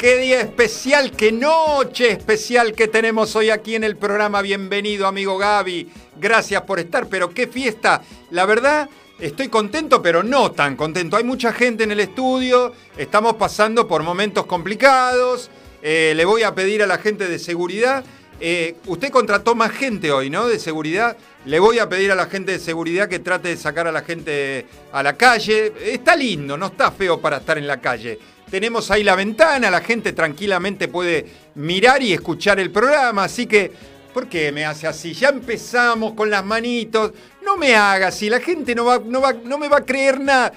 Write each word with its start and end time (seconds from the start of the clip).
Qué 0.00 0.16
día 0.16 0.40
especial, 0.40 1.12
qué 1.12 1.30
noche 1.30 2.10
especial 2.10 2.72
que 2.72 2.88
tenemos 2.88 3.36
hoy 3.36 3.50
aquí 3.50 3.74
en 3.74 3.84
el 3.84 3.98
programa. 3.98 4.40
Bienvenido, 4.40 5.06
amigo 5.06 5.36
Gaby. 5.36 5.90
Gracias 6.18 6.62
por 6.62 6.80
estar, 6.80 7.06
pero 7.08 7.28
qué 7.28 7.46
fiesta. 7.46 8.00
La 8.30 8.46
verdad, 8.46 8.88
estoy 9.18 9.48
contento, 9.48 10.00
pero 10.00 10.22
no 10.22 10.52
tan 10.52 10.74
contento. 10.74 11.18
Hay 11.18 11.24
mucha 11.24 11.52
gente 11.52 11.84
en 11.84 11.92
el 11.92 12.00
estudio, 12.00 12.72
estamos 12.96 13.34
pasando 13.34 13.86
por 13.86 14.02
momentos 14.02 14.46
complicados. 14.46 15.50
Eh, 15.82 16.14
le 16.16 16.24
voy 16.24 16.44
a 16.44 16.54
pedir 16.54 16.82
a 16.82 16.86
la 16.86 16.96
gente 16.96 17.28
de 17.28 17.38
seguridad. 17.38 18.02
Eh, 18.40 18.76
usted 18.86 19.10
contrató 19.10 19.54
más 19.54 19.70
gente 19.70 20.10
hoy, 20.10 20.30
¿no? 20.30 20.48
De 20.48 20.58
seguridad. 20.58 21.14
Le 21.44 21.58
voy 21.58 21.78
a 21.78 21.90
pedir 21.90 22.10
a 22.10 22.14
la 22.14 22.24
gente 22.24 22.52
de 22.52 22.58
seguridad 22.58 23.06
que 23.06 23.18
trate 23.18 23.48
de 23.48 23.56
sacar 23.58 23.86
a 23.86 23.92
la 23.92 24.00
gente 24.00 24.64
a 24.92 25.02
la 25.02 25.18
calle. 25.18 25.74
Está 25.84 26.16
lindo, 26.16 26.56
no 26.56 26.68
está 26.68 26.90
feo 26.90 27.20
para 27.20 27.36
estar 27.36 27.58
en 27.58 27.66
la 27.66 27.82
calle. 27.82 28.18
Tenemos 28.50 28.90
ahí 28.90 29.04
la 29.04 29.14
ventana, 29.14 29.70
la 29.70 29.80
gente 29.80 30.12
tranquilamente 30.12 30.88
puede 30.88 31.26
mirar 31.54 32.02
y 32.02 32.12
escuchar 32.12 32.58
el 32.58 32.70
programa, 32.70 33.24
así 33.24 33.46
que, 33.46 33.70
¿por 34.12 34.28
qué 34.28 34.50
me 34.50 34.64
hace 34.64 34.86
así? 34.86 35.12
Ya 35.12 35.28
empezamos 35.28 36.14
con 36.14 36.30
las 36.30 36.44
manitos, 36.44 37.12
no 37.44 37.56
me 37.56 37.74
haga 37.76 38.08
así, 38.08 38.28
la 38.28 38.40
gente 38.40 38.74
no, 38.74 38.84
va, 38.84 39.00
no, 39.04 39.20
va, 39.20 39.32
no 39.32 39.58
me 39.58 39.68
va 39.68 39.78
a 39.78 39.84
creer 39.84 40.20
nada. 40.20 40.52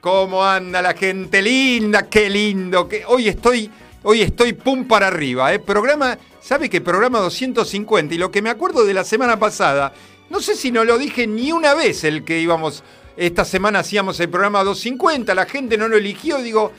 ¿Cómo 0.00 0.44
anda 0.44 0.82
la 0.82 0.92
gente 0.92 1.40
linda? 1.40 2.08
Qué 2.08 2.28
lindo, 2.28 2.86
que 2.86 3.04
hoy 3.06 3.28
estoy, 3.28 3.70
hoy 4.02 4.20
estoy 4.22 4.52
pum 4.52 4.86
para 4.86 5.08
arriba, 5.08 5.52
¿eh? 5.52 5.58
Programa, 5.58 6.18
¿sabe 6.40 6.68
qué? 6.68 6.80
Programa 6.80 7.18
250 7.20 8.14
y 8.14 8.18
lo 8.18 8.30
que 8.30 8.42
me 8.42 8.50
acuerdo 8.50 8.84
de 8.84 8.94
la 8.94 9.02
semana 9.02 9.38
pasada 9.38 9.92
no 10.30 10.40
sé 10.40 10.56
si 10.56 10.72
no 10.72 10.84
lo 10.84 10.98
dije 10.98 11.26
ni 11.26 11.52
una 11.52 11.74
vez 11.74 12.04
el 12.04 12.24
que 12.24 12.40
íbamos, 12.40 12.82
esta 13.16 13.44
semana 13.44 13.80
hacíamos 13.80 14.18
el 14.20 14.28
programa 14.28 14.64
250, 14.64 15.34
la 15.34 15.46
gente 15.46 15.76
no 15.76 15.86
lo 15.86 15.96
eligió, 15.96 16.38
digo, 16.38 16.72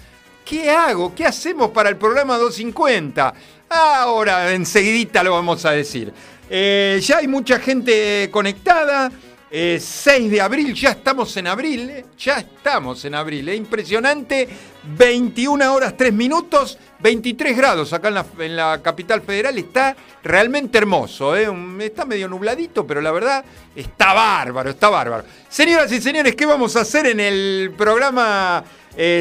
¿qué 0.45 0.69
hago? 0.69 1.13
¿Qué 1.13 1.25
hacemos 1.25 1.71
para 1.71 1.89
el 1.89 1.97
programa 1.97 2.37
250? 2.37 3.33
Ahora, 3.67 4.53
enseguidita 4.53 5.23
lo 5.23 5.31
vamos 5.31 5.65
a 5.65 5.71
decir. 5.71 6.13
Eh, 6.49 7.01
ya 7.01 7.17
hay 7.17 7.27
mucha 7.27 7.59
gente 7.59 8.29
conectada. 8.31 9.11
6 9.51 10.07
eh, 10.07 10.29
de 10.29 10.41
abril, 10.41 10.73
ya 10.73 10.89
estamos 10.89 11.37
en 11.37 11.47
abril, 11.47 11.89
eh, 11.89 12.05
ya 12.17 12.39
estamos 12.39 13.05
en 13.05 13.15
abril, 13.15 13.47
es 13.47 13.57
impresionante, 13.57 14.49
21 14.97 15.73
horas 15.73 15.95
3 15.95 16.11
minutos, 16.11 16.77
23 16.99 17.55
grados 17.55 17.93
acá 17.93 18.09
en 18.39 18.55
la, 18.55 18.81
capital 18.81 19.21
federal, 19.21 19.57
está 19.57 19.95
realmente 20.23 20.77
hermoso, 20.77 21.37
eh, 21.37 21.47
está 21.79 22.05
medio 22.05 22.27
nubladito, 22.27 22.85
pero 22.85 22.99
la 22.99 23.11
verdad 23.11 23.45
está 23.73 24.13
bárbaro, 24.13 24.71
está 24.71 24.89
bárbaro. 24.89 25.23
Señoras 25.47 25.89
y 25.91 26.01
señores, 26.01 26.35
¿qué 26.35 26.45
vamos 26.45 26.75
a 26.75 26.81
hacer 26.81 27.07
en 27.07 27.21
el 27.21 27.71
programa 27.77 28.61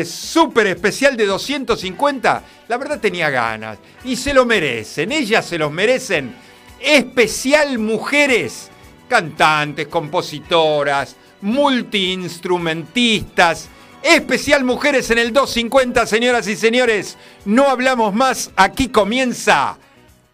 súper 0.04 0.68
especial 0.68 1.16
de 1.16 1.26
250? 1.26 2.42
La 2.68 2.76
verdad 2.76 3.00
tenía 3.00 3.30
ganas 3.30 3.78
y 4.04 4.16
se 4.16 4.34
lo 4.34 4.44
merecen, 4.44 5.12
ellas 5.12 5.46
se 5.46 5.58
los 5.58 5.72
merecen. 5.72 6.34
Especial 6.80 7.78
Mujeres 7.78 8.70
cantantes, 9.08 9.86
compositoras, 9.88 11.16
multiinstrumentistas, 11.40 13.68
especial 14.02 14.64
mujeres 14.64 15.10
en 15.10 15.18
el 15.18 15.32
250, 15.32 16.06
señoras 16.06 16.46
y 16.48 16.56
señores. 16.56 17.16
No 17.44 17.68
hablamos 17.68 18.14
más, 18.14 18.50
aquí 18.56 18.88
comienza. 18.88 19.78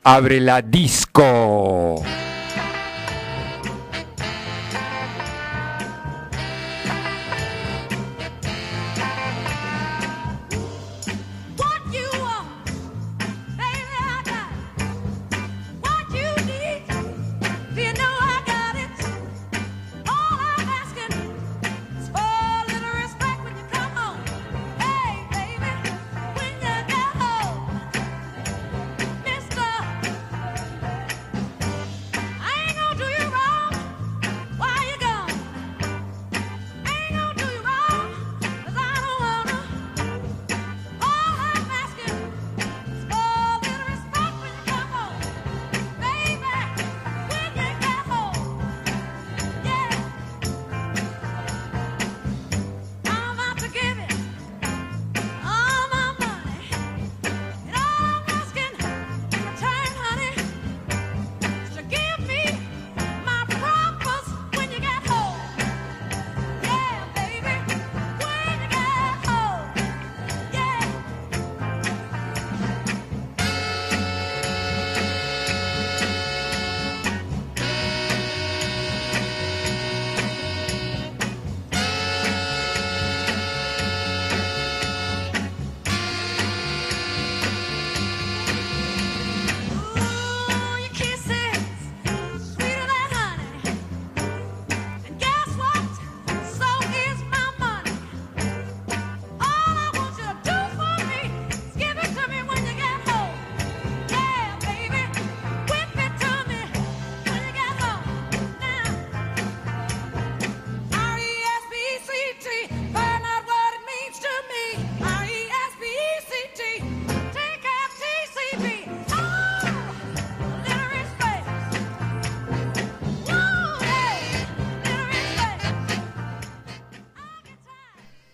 Abre 0.03 0.41
la 0.41 0.63
disco. 0.63 2.03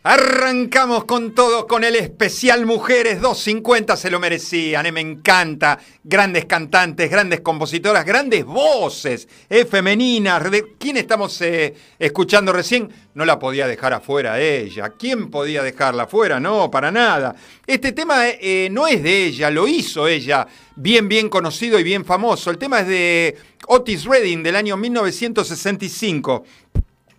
Arrancamos 0.09 1.05
con 1.05 1.35
todo, 1.35 1.67
con 1.67 1.83
el 1.83 1.97
especial 1.97 2.65
Mujeres 2.65 3.21
250, 3.21 3.97
se 3.97 4.09
lo 4.09 4.21
merecían, 4.21 4.87
eh, 4.87 4.93
me 4.93 5.01
encanta. 5.01 5.81
Grandes 6.05 6.45
cantantes, 6.45 7.11
grandes 7.11 7.41
compositoras, 7.41 8.05
grandes 8.05 8.45
voces 8.45 9.27
eh, 9.51 9.65
femeninas. 9.65 10.49
¿De 10.49 10.77
¿Quién 10.79 10.97
estamos 10.97 11.41
eh, 11.41 11.75
escuchando 11.99 12.53
recién? 12.53 12.89
No 13.15 13.25
la 13.25 13.41
podía 13.41 13.67
dejar 13.67 13.95
afuera 13.95 14.41
ella. 14.41 14.91
¿Quién 14.91 15.29
podía 15.29 15.65
dejarla 15.65 16.05
afuera? 16.05 16.39
No, 16.39 16.71
para 16.71 16.93
nada. 16.93 17.35
Este 17.67 17.91
tema 17.91 18.23
no 18.71 18.87
es 18.87 19.03
de 19.03 19.25
ella, 19.25 19.51
lo 19.51 19.67
hizo 19.67 20.07
ella, 20.07 20.47
bien, 20.77 21.09
bien 21.09 21.29
conocido 21.29 21.81
y 21.81 21.83
bien 21.83 22.05
famoso. 22.05 22.53
El 22.53 22.59
tema 22.59 22.79
es 22.79 22.87
de 22.87 23.37
Otis 23.67 24.05
Redding 24.05 24.45
del 24.45 24.55
año 24.55 24.77
1965. 24.77 26.45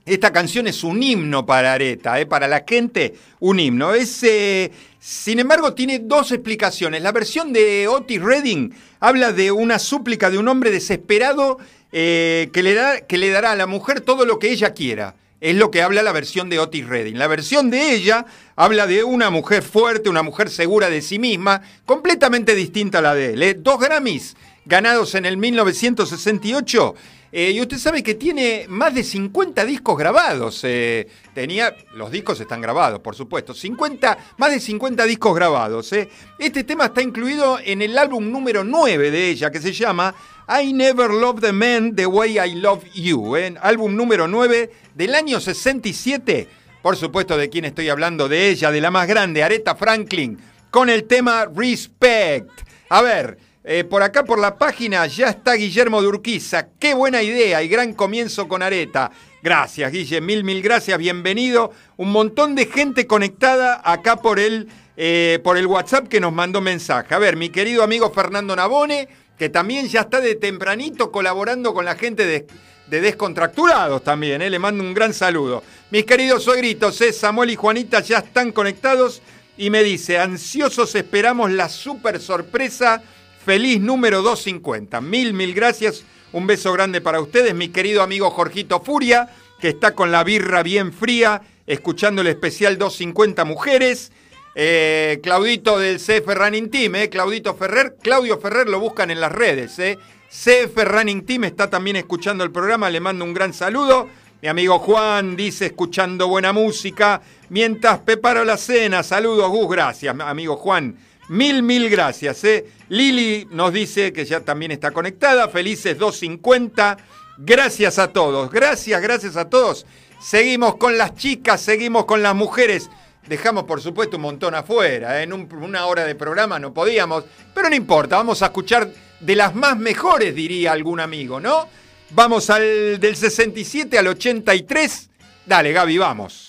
Esta 0.07 0.31
canción 0.31 0.67
es 0.67 0.85
un 0.85 1.03
himno 1.03 1.45
para 1.45 1.73
Areta, 1.73 2.17
¿eh? 2.17 2.25
para 2.25 2.47
la 2.47 2.63
gente, 2.65 3.13
un 3.41 3.59
himno. 3.59 3.93
Es, 3.93 4.23
eh, 4.23 4.71
sin 4.97 5.37
embargo, 5.39 5.73
tiene 5.73 5.99
dos 5.99 6.31
explicaciones. 6.31 7.01
La 7.01 7.11
versión 7.11 7.51
de 7.51 7.89
Otis 7.89 8.21
Redding 8.21 8.73
habla 9.01 9.33
de 9.33 9.51
una 9.51 9.79
súplica 9.79 10.29
de 10.29 10.37
un 10.37 10.47
hombre 10.47 10.71
desesperado 10.71 11.57
eh, 11.91 12.49
que, 12.53 12.63
le 12.63 13.03
que 13.05 13.17
le 13.17 13.29
dará 13.31 13.51
a 13.51 13.57
la 13.57 13.67
mujer 13.67 13.99
todo 13.99 14.25
lo 14.25 14.39
que 14.39 14.49
ella 14.49 14.73
quiera. 14.73 15.15
Es 15.41 15.57
lo 15.57 15.71
que 15.71 15.81
habla 15.81 16.01
la 16.03 16.13
versión 16.13 16.49
de 16.49 16.59
Otis 16.59 16.87
Redding. 16.87 17.19
La 17.19 17.27
versión 17.27 17.69
de 17.69 17.91
ella 17.93 18.25
habla 18.55 18.87
de 18.87 19.03
una 19.03 19.29
mujer 19.29 19.61
fuerte, 19.61 20.07
una 20.07 20.23
mujer 20.23 20.49
segura 20.49 20.89
de 20.89 21.01
sí 21.01 21.19
misma, 21.19 21.61
completamente 21.85 22.55
distinta 22.55 22.99
a 22.99 23.01
la 23.01 23.13
de 23.13 23.33
él. 23.33 23.61
Dos 23.61 23.77
Grammys 23.77 24.37
ganados 24.65 25.15
en 25.15 25.25
el 25.25 25.35
1968 25.35 26.95
Eh, 27.31 27.51
y 27.51 27.61
usted 27.61 27.77
sabe 27.77 28.01
que 28.01 28.15
tiene 28.15 28.65
más 28.69 28.93
de 28.93 29.03
50 29.03 29.65
discos 29.65 29.97
grabados. 29.97 30.61
Eh, 30.63 31.07
tenía, 31.33 31.75
los 31.93 32.11
discos 32.11 32.39
están 32.39 32.61
grabados, 32.61 32.99
por 32.99 33.15
supuesto. 33.15 33.53
50, 33.53 34.17
más 34.37 34.51
de 34.51 34.59
50 34.59 35.05
discos 35.05 35.35
grabados. 35.35 35.91
Eh. 35.93 36.09
Este 36.39 36.63
tema 36.63 36.85
está 36.85 37.01
incluido 37.01 37.59
en 37.63 37.81
el 37.81 37.97
álbum 37.97 38.31
número 38.31 38.63
9 38.63 39.11
de 39.11 39.29
ella, 39.29 39.51
que 39.51 39.59
se 39.59 39.73
llama 39.73 40.15
I 40.47 40.71
Never 40.71 41.11
Loved 41.11 41.43
a 41.45 41.51
Man 41.51 41.95
the 41.95 42.05
Way 42.05 42.39
I 42.39 42.55
Love 42.55 42.85
You. 42.93 43.35
Álbum 43.61 43.95
número 43.95 44.27
9 44.27 44.71
del 44.95 45.15
año 45.15 45.39
67. 45.39 46.47
Por 46.81 46.95
supuesto, 46.95 47.35
de 47.35 47.49
quién 47.49 47.65
estoy 47.65 47.89
hablando, 47.89 48.29
de 48.29 48.49
ella, 48.49 48.71
de 48.71 48.79
la 48.79 48.91
más 48.91 49.07
grande, 49.07 49.43
Aretha 49.43 49.75
Franklin, 49.75 50.39
con 50.71 50.89
el 50.89 51.03
tema 51.03 51.45
Respect. 51.53 52.49
A 52.87 53.01
ver, 53.01 53.37
eh, 53.69 53.83
por 53.83 54.01
acá 54.01 54.23
por 54.23 54.39
la 54.39 54.57
página 54.57 55.05
ya 55.07 55.27
está 55.27 55.55
Guillermo 55.55 56.01
de 56.01 56.07
Urquiza. 56.07 56.69
Qué 56.79 56.93
buena 56.93 57.21
idea 57.21 57.61
y 57.61 57.67
gran 57.67 57.93
comienzo 57.93 58.47
con 58.47 58.63
Areta. 58.63 59.11
Gracias, 59.43 59.91
Guille, 59.91 60.21
mil, 60.21 60.45
mil 60.45 60.61
gracias, 60.61 60.97
bienvenido. 60.97 61.73
Un 61.97 62.13
montón 62.13 62.55
de 62.55 62.67
gente 62.67 63.07
conectada 63.07 63.81
acá 63.83 64.21
por 64.21 64.39
el, 64.39 64.69
eh, 64.95 65.41
por 65.43 65.57
el 65.57 65.67
WhatsApp 65.67 66.07
que 66.07 66.21
nos 66.21 66.31
mandó 66.31 66.61
mensaje. 66.61 67.13
A 67.13 67.19
ver, 67.19 67.35
mi 67.35 67.49
querido 67.49 67.83
amigo 67.83 68.09
Fernando 68.09 68.55
Nabone, 68.55 69.09
que 69.37 69.49
también 69.49 69.89
ya 69.89 69.99
está 69.99 70.21
de 70.21 70.35
tempranito 70.35 71.11
colaborando 71.11 71.73
con 71.73 71.83
la 71.83 71.95
gente 71.95 72.25
de, 72.25 72.47
Descontracturados 72.89 74.01
también, 74.01 74.41
eh. 74.41 74.49
le 74.49 74.59
mando 74.59 74.81
un 74.81 74.93
gran 74.93 75.13
saludo. 75.13 75.61
Mis 75.91 76.05
queridos 76.05 76.41
suegritos, 76.41 77.03
Samuel 77.11 77.49
y 77.49 77.57
Juanita 77.57 77.99
ya 77.99 78.19
están 78.19 78.53
conectados 78.53 79.21
y 79.57 79.69
me 79.69 79.83
dice, 79.83 80.19
ansiosos 80.19 80.95
esperamos 80.95 81.51
la 81.51 81.67
super 81.67 82.21
sorpresa 82.21 83.03
Feliz 83.47 83.79
número 83.79 84.21
250. 84.23 84.99
Mil, 84.99 85.33
mil 85.33 85.53
gracias. 85.53 86.03
Un 86.33 86.47
beso 86.47 86.73
grande 86.73 86.99
para 86.99 87.21
ustedes, 87.21 87.55
mi 87.55 87.69
querido 87.69 88.03
amigo 88.03 88.29
Jorgito 88.29 88.81
Furia, 88.81 89.29
que 89.61 89.69
está 89.69 89.95
con 89.95 90.11
la 90.11 90.25
birra 90.25 90.63
bien 90.63 90.91
fría, 90.91 91.43
escuchando 91.65 92.23
el 92.23 92.27
especial 92.27 92.77
250 92.77 93.45
Mujeres. 93.45 94.11
Eh, 94.53 95.21
Claudito 95.23 95.79
del 95.79 95.95
CF 95.95 96.27
Running 96.27 96.69
Team, 96.69 96.95
eh, 96.95 97.09
Claudito 97.09 97.55
Ferrer. 97.55 97.95
Claudio 98.03 98.37
Ferrer 98.37 98.67
lo 98.67 98.81
buscan 98.81 99.11
en 99.11 99.21
las 99.21 99.31
redes. 99.31 99.79
Eh. 99.79 99.97
CF 100.27 100.83
Running 100.83 101.25
Team 101.25 101.45
está 101.45 101.69
también 101.69 101.95
escuchando 101.95 102.43
el 102.43 102.51
programa, 102.51 102.89
le 102.89 102.99
mando 102.99 103.23
un 103.23 103.33
gran 103.33 103.53
saludo. 103.53 104.09
Mi 104.41 104.49
amigo 104.49 104.77
Juan 104.79 105.37
dice 105.37 105.67
escuchando 105.67 106.27
buena 106.27 106.51
música 106.51 107.21
mientras 107.47 107.99
preparo 107.99 108.43
la 108.43 108.57
cena. 108.57 109.03
Saludos, 109.03 109.49
Gus, 109.49 109.69
gracias, 109.69 110.13
amigo 110.19 110.57
Juan. 110.57 110.97
Mil, 111.29 111.61
mil 111.61 111.89
gracias. 111.89 112.43
¿eh? 112.43 112.65
Lili 112.89 113.47
nos 113.51 113.73
dice 113.73 114.13
que 114.13 114.25
ya 114.25 114.41
también 114.41 114.71
está 114.71 114.91
conectada. 114.91 115.49
Felices 115.49 115.97
250. 115.97 116.97
Gracias 117.37 117.99
a 117.99 118.11
todos. 118.13 118.49
Gracias, 118.49 119.01
gracias 119.01 119.35
a 119.35 119.49
todos. 119.49 119.85
Seguimos 120.21 120.77
con 120.77 120.97
las 120.97 121.15
chicas, 121.15 121.61
seguimos 121.61 122.05
con 122.05 122.23
las 122.23 122.33
mujeres. 122.33 122.89
Dejamos, 123.27 123.65
por 123.65 123.81
supuesto, 123.81 124.15
un 124.15 124.23
montón 124.23 124.55
afuera. 124.55 125.19
¿eh? 125.19 125.23
En 125.23 125.33
una 125.33 125.85
hora 125.85 126.05
de 126.05 126.15
programa 126.15 126.59
no 126.59 126.73
podíamos. 126.73 127.25
Pero 127.53 127.69
no 127.69 127.75
importa, 127.75 128.17
vamos 128.17 128.41
a 128.41 128.47
escuchar 128.47 128.89
de 129.19 129.35
las 129.35 129.53
más 129.53 129.77
mejores, 129.77 130.33
diría 130.33 130.71
algún 130.71 130.99
amigo, 130.99 131.39
¿no? 131.39 131.67
Vamos 132.11 132.49
al 132.49 132.99
del 132.99 133.15
67 133.15 133.97
al 133.97 134.07
83. 134.07 135.09
Dale, 135.45 135.73
Gaby, 135.73 135.97
vamos. 135.97 136.46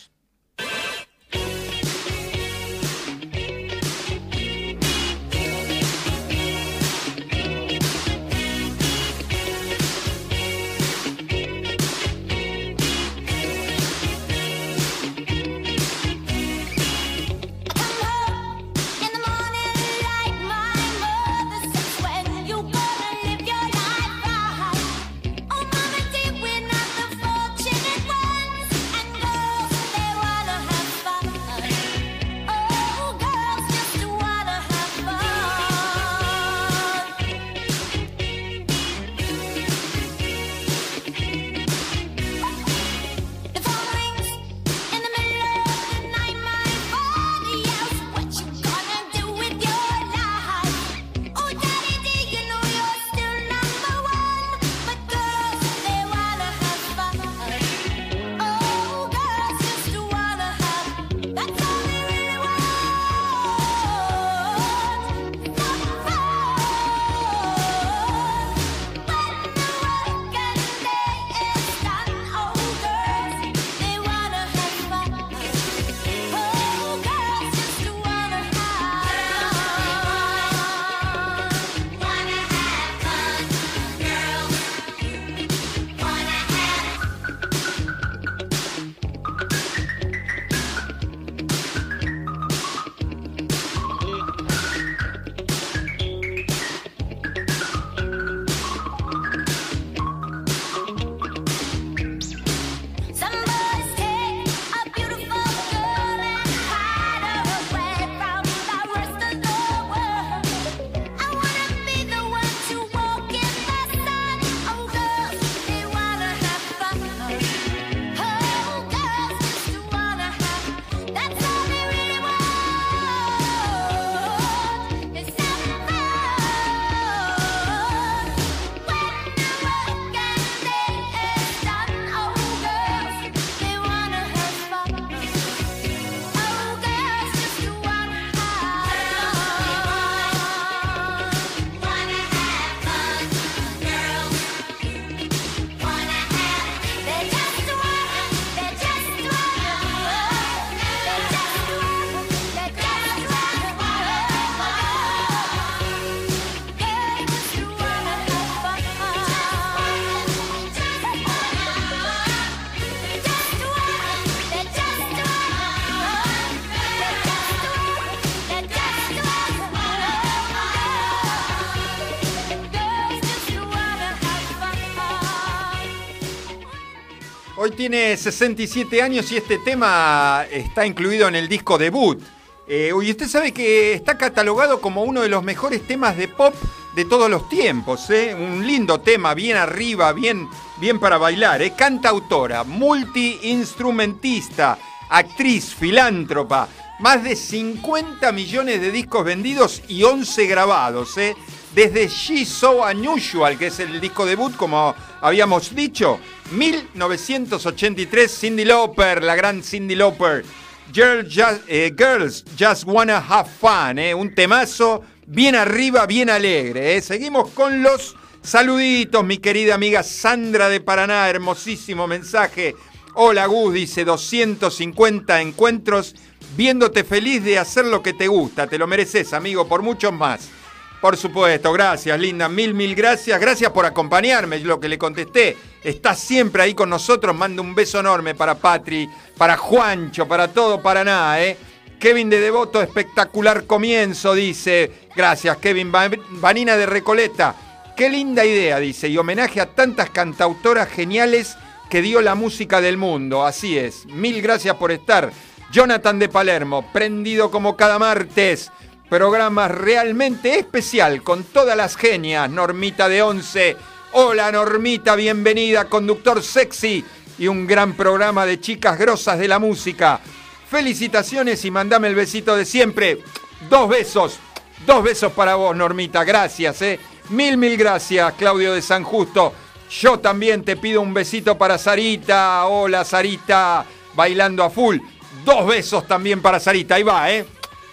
Tiene 177.78 178.14
67 178.16 179.00
años 179.00 179.30
y 179.30 179.36
este 179.36 179.58
tema 179.58 180.44
está 180.50 180.84
incluido 180.84 181.28
en 181.28 181.36
el 181.36 181.48
disco 181.48 181.78
debut. 181.78 182.20
Eh, 182.66 182.90
y 182.90 183.10
usted 183.10 183.28
sabe 183.28 183.52
que 183.52 183.92
está 183.92 184.18
catalogado 184.18 184.80
como 184.80 185.04
uno 185.04 185.22
de 185.22 185.28
los 185.28 185.44
mejores 185.44 185.86
temas 185.86 186.16
de 186.16 186.26
pop 186.26 186.56
de 186.96 187.04
todos 187.04 187.30
los 187.30 187.48
tiempos, 187.48 188.10
¿eh? 188.10 188.34
un 188.34 188.66
lindo 188.66 189.00
tema, 189.00 189.32
bien 189.32 189.56
arriba, 189.56 190.12
bien, 190.12 190.48
bien 190.80 190.98
para 190.98 191.18
bailar. 191.18 191.62
¿eh? 191.62 191.74
Cantautora, 191.76 192.64
multiinstrumentista, 192.64 194.76
actriz, 195.08 195.72
filántropa, 195.72 196.68
más 196.98 197.22
de 197.22 197.36
50 197.36 198.32
millones 198.32 198.80
de 198.80 198.90
discos 198.90 199.24
vendidos 199.24 199.84
y 199.86 200.02
11 200.02 200.48
grabados. 200.48 201.16
¿eh? 201.16 201.36
Desde 201.78 202.08
She's 202.08 202.48
So 202.48 202.82
Unusual, 202.82 203.56
que 203.56 203.68
es 203.68 203.78
el 203.78 204.00
disco 204.00 204.26
debut, 204.26 204.52
como 204.56 204.96
habíamos 205.20 205.72
dicho, 205.72 206.18
1983, 206.50 208.36
Cindy 208.36 208.64
Lauper, 208.64 209.22
la 209.22 209.36
gran 209.36 209.62
Cindy 209.62 209.94
Lauper. 209.94 210.44
Eh, 210.92 211.94
Girls 211.96 212.44
Just, 212.58 212.82
Wanna 212.84 213.18
Have 213.18 213.48
Fun, 213.60 214.00
¿eh? 214.00 214.12
un 214.12 214.34
temazo 214.34 215.04
bien 215.24 215.54
arriba, 215.54 216.04
bien 216.06 216.30
alegre. 216.30 216.96
¿eh? 216.96 217.00
Seguimos 217.00 217.50
con 217.50 217.80
los 217.80 218.16
saluditos, 218.42 219.24
mi 219.24 219.38
querida 219.38 219.76
amiga 219.76 220.02
Sandra 220.02 220.68
de 220.68 220.80
Paraná, 220.80 221.30
hermosísimo 221.30 222.08
mensaje. 222.08 222.74
Hola 223.14 223.46
Gus, 223.46 223.74
dice 223.74 224.04
250 224.04 225.40
encuentros, 225.40 226.16
viéndote 226.56 227.04
feliz 227.04 227.44
de 227.44 227.60
hacer 227.60 227.84
lo 227.84 228.02
que 228.02 228.14
te 228.14 228.26
gusta. 228.26 228.66
Te 228.66 228.78
lo 228.78 228.88
mereces, 228.88 229.32
amigo, 229.32 229.68
por 229.68 229.82
muchos 229.82 230.12
más. 230.12 230.57
Por 231.00 231.16
supuesto, 231.16 231.72
gracias, 231.72 232.18
linda. 232.18 232.48
Mil, 232.48 232.74
mil 232.74 232.94
gracias. 232.94 233.40
Gracias 233.40 233.70
por 233.70 233.86
acompañarme, 233.86 234.58
lo 234.60 234.80
que 234.80 234.88
le 234.88 234.98
contesté. 234.98 235.56
Está 235.82 236.14
siempre 236.14 236.62
ahí 236.62 236.74
con 236.74 236.90
nosotros. 236.90 237.36
Mando 237.36 237.62
un 237.62 237.74
beso 237.74 238.00
enorme 238.00 238.34
para 238.34 238.56
Patri, 238.56 239.08
para 239.36 239.56
Juancho, 239.56 240.26
para 240.26 240.48
todo 240.48 240.82
Paraná, 240.82 241.40
¿eh? 241.40 241.56
Kevin 242.00 242.30
de 242.30 242.40
Devoto, 242.40 242.82
espectacular 242.82 243.64
comienzo, 243.64 244.34
dice. 244.34 245.08
Gracias, 245.14 245.56
Kevin. 245.58 245.92
Vanina 245.92 246.76
de 246.76 246.86
Recoleta. 246.86 247.54
Qué 247.96 248.08
linda 248.08 248.44
idea, 248.44 248.78
dice. 248.78 249.08
Y 249.08 249.18
homenaje 249.18 249.60
a 249.60 249.66
tantas 249.66 250.10
cantautoras 250.10 250.88
geniales 250.88 251.56
que 251.88 252.02
dio 252.02 252.20
la 252.20 252.34
música 252.34 252.80
del 252.80 252.96
mundo. 252.96 253.44
Así 253.44 253.78
es. 253.78 254.06
Mil 254.06 254.42
gracias 254.42 254.76
por 254.76 254.92
estar. 254.92 255.32
Jonathan 255.70 256.18
de 256.18 256.28
Palermo, 256.28 256.90
prendido 256.92 257.50
como 257.50 257.76
cada 257.76 257.98
martes. 257.98 258.70
Programa 259.08 259.68
realmente 259.68 260.58
especial 260.58 261.22
con 261.22 261.42
todas 261.44 261.74
las 261.74 261.96
genias. 261.96 262.50
Normita 262.50 263.08
de 263.08 263.22
Once. 263.22 263.74
Hola 264.12 264.52
Normita, 264.52 265.16
bienvenida, 265.16 265.86
conductor 265.86 266.42
sexy 266.42 267.02
y 267.38 267.48
un 267.48 267.66
gran 267.66 267.94
programa 267.94 268.44
de 268.44 268.60
chicas 268.60 268.98
grosas 268.98 269.38
de 269.38 269.48
la 269.48 269.58
música. 269.58 270.20
Felicitaciones 270.68 271.64
y 271.64 271.70
mandame 271.70 272.08
el 272.08 272.14
besito 272.14 272.54
de 272.54 272.66
siempre. 272.66 273.22
Dos 273.70 273.88
besos, 273.88 274.38
dos 274.86 275.02
besos 275.02 275.32
para 275.32 275.54
vos, 275.54 275.74
Normita. 275.74 276.22
Gracias, 276.22 276.82
eh. 276.82 277.00
Mil, 277.30 277.56
mil 277.56 277.78
gracias, 277.78 278.34
Claudio 278.34 278.74
de 278.74 278.82
San 278.82 279.04
Justo. 279.04 279.54
Yo 279.90 280.18
también 280.18 280.64
te 280.64 280.76
pido 280.76 281.00
un 281.00 281.14
besito 281.14 281.56
para 281.56 281.78
Sarita. 281.78 282.66
Hola, 282.66 283.06
Sarita, 283.06 283.86
bailando 284.14 284.62
a 284.62 284.68
full. 284.68 284.98
Dos 285.46 285.66
besos 285.66 286.06
también 286.06 286.42
para 286.42 286.60
Sarita. 286.60 286.96
Ahí 286.96 287.02
va, 287.02 287.30
¿eh? 287.30 287.46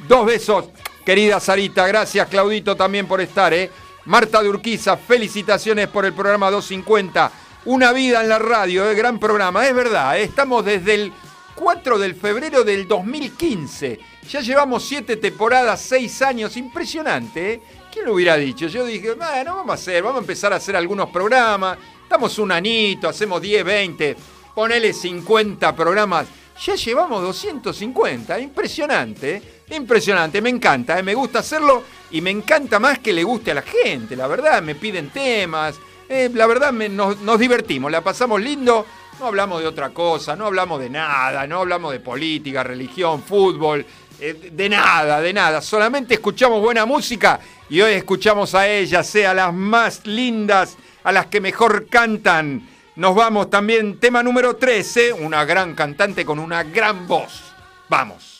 Dos 0.07 0.25
besos, 0.25 0.65
querida 1.05 1.39
Sarita. 1.39 1.87
Gracias, 1.87 2.27
Claudito, 2.27 2.75
también 2.75 3.07
por 3.07 3.21
estar, 3.21 3.53
¿eh? 3.53 3.71
Marta 4.05 4.41
de 4.41 4.49
Urquiza, 4.49 4.97
felicitaciones 4.97 5.87
por 5.87 6.05
el 6.05 6.13
programa 6.13 6.51
250. 6.51 7.31
Una 7.65 7.93
vida 7.93 8.21
en 8.21 8.29
la 8.29 8.39
radio, 8.39 8.89
¿eh? 8.89 8.95
gran 8.95 9.19
programa. 9.19 9.65
Es 9.65 9.73
verdad, 9.73 10.19
¿eh? 10.19 10.23
estamos 10.23 10.65
desde 10.65 10.95
el 10.95 11.13
4 11.55 11.97
de 11.97 12.13
febrero 12.13 12.63
del 12.63 12.87
2015. 12.87 13.99
Ya 14.29 14.41
llevamos 14.41 14.83
7 14.85 15.17
temporadas, 15.17 15.81
6 15.81 16.21
años, 16.23 16.57
impresionante. 16.57 17.53
¿eh? 17.53 17.61
¿Quién 17.91 18.05
lo 18.05 18.13
hubiera 18.13 18.35
dicho? 18.35 18.67
Yo 18.67 18.85
dije, 18.85 19.13
bueno, 19.13 19.55
vamos 19.55 19.71
a 19.71 19.73
hacer, 19.73 20.03
vamos 20.03 20.17
a 20.17 20.21
empezar 20.21 20.53
a 20.53 20.57
hacer 20.57 20.75
algunos 20.75 21.09
programas. 21.09 21.77
Estamos 22.03 22.37
un 22.37 22.51
anito, 22.51 23.09
hacemos 23.09 23.41
10, 23.41 23.63
20, 23.63 24.17
ponele 24.53 24.93
50 24.93 25.75
programas. 25.75 26.27
Ya 26.63 26.75
llevamos 26.75 27.21
250, 27.21 28.39
impresionante, 28.39 29.41
impresionante, 29.69 30.41
me 30.41 30.49
encanta, 30.49 30.97
¿eh? 30.97 31.03
me 31.03 31.13
gusta 31.13 31.39
hacerlo 31.39 31.83
y 32.11 32.21
me 32.21 32.29
encanta 32.29 32.79
más 32.79 32.99
que 32.99 33.11
le 33.11 33.23
guste 33.23 33.51
a 33.51 33.55
la 33.55 33.61
gente, 33.61 34.15
la 34.15 34.27
verdad, 34.27 34.61
me 34.61 34.75
piden 34.75 35.09
temas, 35.09 35.75
eh, 36.07 36.29
la 36.33 36.47
verdad 36.47 36.71
nos, 36.71 37.19
nos 37.19 37.39
divertimos, 37.39 37.91
la 37.91 38.01
pasamos 38.01 38.41
lindo 38.41 38.85
no 39.19 39.27
hablamos 39.27 39.61
de 39.61 39.67
otra 39.67 39.89
cosa, 39.89 40.35
no 40.35 40.47
hablamos 40.47 40.79
de 40.79 40.89
nada, 40.89 41.47
no 41.47 41.59
hablamos 41.59 41.93
de 41.93 41.99
política, 41.99 42.63
religión, 42.63 43.23
fútbol, 43.23 43.85
eh, 44.19 44.49
de 44.51 44.69
nada, 44.69 45.21
de 45.21 45.31
nada. 45.31 45.61
Solamente 45.61 46.15
escuchamos 46.15 46.61
buena 46.61 46.85
música 46.85 47.39
y 47.69 47.81
hoy 47.81 47.93
escuchamos 47.93 48.53
a 48.55 48.67
ellas, 48.67 49.07
sea 49.07 49.33
las 49.33 49.53
más 49.53 50.05
lindas, 50.05 50.77
a 51.03 51.11
las 51.11 51.27
que 51.27 51.39
mejor 51.39 51.87
cantan. 51.87 52.67
Nos 52.95 53.13
vamos 53.13 53.49
también, 53.49 53.99
tema 53.99 54.23
número 54.23 54.55
13, 54.55 55.11
una 55.11 55.43
gran 55.43 55.75
cantante 55.75 56.23
con 56.23 56.39
una 56.39 56.63
gran 56.63 57.05
voz. 57.07 57.41
Vamos. 57.89 58.34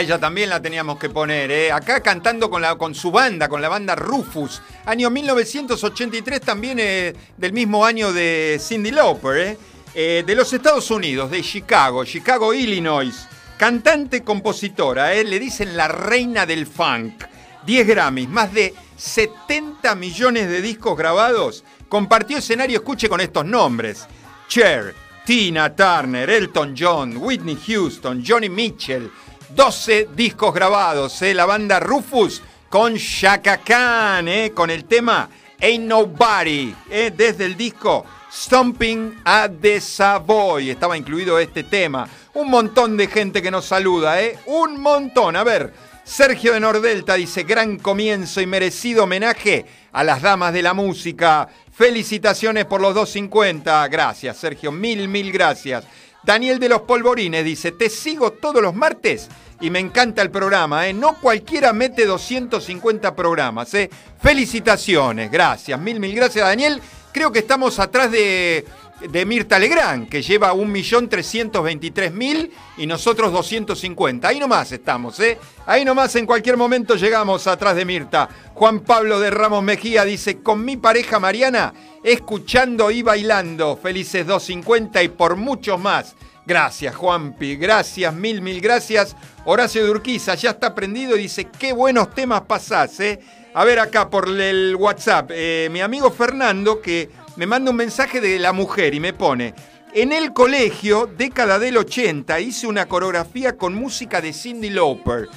Ella 0.00 0.18
también 0.18 0.48
la 0.48 0.62
teníamos 0.62 0.98
que 0.98 1.10
poner, 1.10 1.50
¿eh? 1.50 1.70
Acá 1.70 2.02
cantando 2.02 2.48
con, 2.48 2.62
la, 2.62 2.76
con 2.76 2.94
su 2.94 3.10
banda, 3.10 3.50
con 3.50 3.60
la 3.60 3.68
banda 3.68 3.94
Rufus. 3.94 4.62
Año 4.86 5.10
1983, 5.10 6.40
también 6.40 6.78
eh, 6.80 7.14
del 7.36 7.52
mismo 7.52 7.84
año 7.84 8.10
de 8.10 8.58
Cindy 8.58 8.92
Lauper, 8.92 9.36
¿eh? 9.36 9.58
¿eh? 9.94 10.24
De 10.26 10.34
los 10.34 10.50
Estados 10.54 10.90
Unidos, 10.90 11.30
de 11.30 11.42
Chicago, 11.42 12.02
Chicago, 12.06 12.54
Illinois. 12.54 13.28
Cantante, 13.58 14.24
compositora, 14.24 15.12
¿eh? 15.12 15.22
Le 15.22 15.38
dicen 15.38 15.76
la 15.76 15.86
reina 15.86 16.46
del 16.46 16.66
funk. 16.66 17.22
10 17.66 17.86
Grammys, 17.86 18.28
más 18.30 18.54
de 18.54 18.72
70 18.96 19.94
millones 19.96 20.48
de 20.48 20.62
discos 20.62 20.96
grabados. 20.96 21.62
Compartió 21.90 22.38
escenario, 22.38 22.78
escuche 22.78 23.06
con 23.06 23.20
estos 23.20 23.44
nombres. 23.44 24.06
Cher, 24.48 24.94
Tina 25.26 25.76
Turner, 25.76 26.30
Elton 26.30 26.74
John, 26.74 27.18
Whitney 27.18 27.58
Houston, 27.66 28.24
Johnny 28.26 28.48
Mitchell. 28.48 29.10
12 29.54 30.08
discos 30.14 30.54
grabados, 30.54 31.20
¿eh? 31.22 31.34
la 31.34 31.44
banda 31.44 31.80
Rufus 31.80 32.42
con 32.68 32.94
Shaka 32.94 33.58
Khan, 33.58 34.28
¿eh? 34.28 34.52
con 34.54 34.70
el 34.70 34.84
tema 34.84 35.28
Ain't 35.60 35.86
Nobody, 35.86 36.74
¿eh? 36.88 37.12
desde 37.16 37.46
el 37.46 37.56
disco 37.56 38.06
Stomping 38.32 39.22
at 39.24 39.50
the 39.60 39.80
Savoy. 39.80 40.70
Estaba 40.70 40.96
incluido 40.96 41.38
este 41.38 41.64
tema. 41.64 42.08
Un 42.34 42.48
montón 42.48 42.96
de 42.96 43.08
gente 43.08 43.42
que 43.42 43.50
nos 43.50 43.64
saluda, 43.64 44.22
¿eh? 44.22 44.38
Un 44.46 44.80
montón. 44.80 45.34
A 45.34 45.42
ver, 45.42 45.74
Sergio 46.04 46.52
de 46.52 46.60
Nordelta 46.60 47.14
dice, 47.14 47.42
gran 47.42 47.78
comienzo 47.78 48.40
y 48.40 48.46
merecido 48.46 49.04
homenaje 49.04 49.66
a 49.92 50.04
las 50.04 50.22
damas 50.22 50.52
de 50.52 50.62
la 50.62 50.74
música. 50.74 51.48
Felicitaciones 51.72 52.66
por 52.66 52.80
los 52.80 52.94
250. 52.94 53.88
Gracias, 53.88 54.36
Sergio. 54.36 54.70
Mil, 54.70 55.08
mil 55.08 55.32
gracias. 55.32 55.84
Daniel 56.22 56.58
de 56.58 56.68
los 56.68 56.82
Polvorines 56.82 57.44
dice, 57.44 57.72
te 57.72 57.88
sigo 57.88 58.32
todos 58.32 58.62
los 58.62 58.74
martes 58.74 59.28
y 59.60 59.70
me 59.70 59.78
encanta 59.78 60.22
el 60.22 60.30
programa. 60.30 60.86
¿eh? 60.88 60.92
No 60.92 61.14
cualquiera 61.14 61.72
mete 61.72 62.06
250 62.06 63.14
programas. 63.14 63.72
¿eh? 63.74 63.90
Felicitaciones, 64.20 65.30
gracias. 65.30 65.78
Mil, 65.80 66.00
mil 66.00 66.14
gracias, 66.14 66.46
Daniel. 66.46 66.80
Creo 67.12 67.32
que 67.32 67.40
estamos 67.40 67.78
atrás 67.78 68.10
de 68.10 68.64
de 69.08 69.24
Mirta 69.24 69.58
Legrand, 69.58 70.08
que 70.08 70.22
lleva 70.22 70.52
1.323.000 70.52 72.50
y 72.78 72.86
nosotros 72.86 73.32
250. 73.32 74.28
Ahí 74.28 74.38
nomás 74.38 74.72
estamos, 74.72 75.18
¿eh? 75.20 75.38
Ahí 75.66 75.84
nomás 75.84 76.14
en 76.16 76.26
cualquier 76.26 76.56
momento 76.56 76.96
llegamos 76.96 77.46
atrás 77.46 77.76
de 77.76 77.84
Mirta. 77.84 78.28
Juan 78.54 78.80
Pablo 78.80 79.20
de 79.20 79.30
Ramos 79.30 79.62
Mejía 79.62 80.04
dice, 80.04 80.42
con 80.42 80.64
mi 80.64 80.76
pareja 80.76 81.18
Mariana, 81.18 81.72
escuchando 82.02 82.90
y 82.90 83.02
bailando. 83.02 83.76
Felices 83.76 84.26
250 84.26 85.02
y 85.02 85.08
por 85.08 85.36
muchos 85.36 85.78
más. 85.80 86.14
Gracias, 86.46 86.96
Juanpi. 86.96 87.56
Gracias, 87.56 88.12
mil, 88.12 88.42
mil 88.42 88.60
gracias. 88.60 89.14
Horacio 89.44 89.84
de 89.84 89.90
Urquiza 89.90 90.34
ya 90.34 90.50
está 90.50 90.74
prendido 90.74 91.16
y 91.16 91.22
dice, 91.22 91.46
qué 91.58 91.72
buenos 91.72 92.14
temas 92.14 92.42
pasás, 92.42 92.98
¿eh? 93.00 93.20
A 93.52 93.64
ver 93.64 93.78
acá 93.80 94.08
por 94.08 94.28
el 94.28 94.76
WhatsApp. 94.76 95.30
Eh, 95.32 95.68
mi 95.72 95.80
amigo 95.80 96.10
Fernando, 96.10 96.80
que 96.80 97.08
me 97.36 97.46
manda 97.46 97.70
un 97.70 97.76
mensaje 97.76 98.20
de 98.20 98.38
la 98.38 98.52
mujer 98.52 98.94
y 98.94 99.00
me 99.00 99.12
pone, 99.12 99.54
en 99.92 100.12
el 100.12 100.32
colegio, 100.32 101.06
década 101.06 101.58
del 101.58 101.76
80, 101.76 102.38
hice 102.40 102.66
una 102.66 102.86
coreografía 102.86 103.56
con 103.56 103.74
música 103.74 104.20
de 104.20 104.32
Cindy 104.32 104.70
Lauper. 104.70 105.28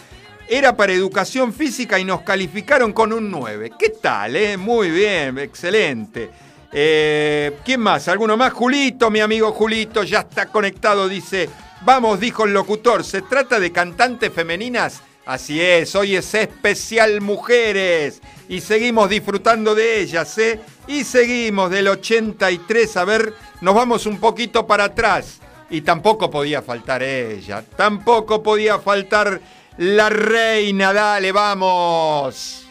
Era 0.47 0.77
para 0.77 0.93
educación 0.93 1.53
física 1.53 1.97
y 1.97 2.03
nos 2.03 2.21
calificaron 2.21 2.93
con 2.93 3.13
un 3.13 3.31
9. 3.31 3.71
¿Qué 3.79 3.89
tal? 3.89 4.35
Eh? 4.35 4.57
Muy 4.57 4.91
bien, 4.91 5.39
excelente. 5.39 6.29
Eh, 6.71 7.57
¿Quién 7.65 7.79
más? 7.79 8.07
¿Alguno 8.07 8.37
más? 8.37 8.53
Julito, 8.53 9.09
mi 9.09 9.21
amigo 9.21 9.51
Julito, 9.51 10.03
ya 10.03 10.19
está 10.19 10.47
conectado, 10.47 11.07
dice, 11.07 11.49
vamos, 11.81 12.19
dijo 12.19 12.45
el 12.45 12.53
locutor, 12.53 13.03
¿se 13.03 13.21
trata 13.21 13.59
de 13.59 13.71
cantantes 13.71 14.31
femeninas? 14.31 15.01
Así 15.25 15.61
es, 15.61 15.95
hoy 15.95 16.15
es 16.15 16.33
especial 16.33 17.21
mujeres 17.21 18.21
y 18.49 18.59
seguimos 18.59 19.09
disfrutando 19.09 19.73
de 19.73 20.01
ellas, 20.01 20.37
¿eh? 20.37 20.59
Y 20.87 21.03
seguimos 21.03 21.69
del 21.69 21.87
83, 21.87 22.97
a 22.97 23.05
ver, 23.05 23.33
nos 23.61 23.73
vamos 23.73 24.05
un 24.05 24.19
poquito 24.19 24.67
para 24.67 24.85
atrás. 24.85 25.39
Y 25.69 25.81
tampoco 25.81 26.29
podía 26.29 26.61
faltar 26.61 27.01
ella, 27.01 27.63
tampoco 27.75 28.43
podía 28.43 28.79
faltar 28.79 29.41
la 29.77 30.09
reina, 30.09 30.93
dale, 30.93 31.31
vamos. 31.31 32.62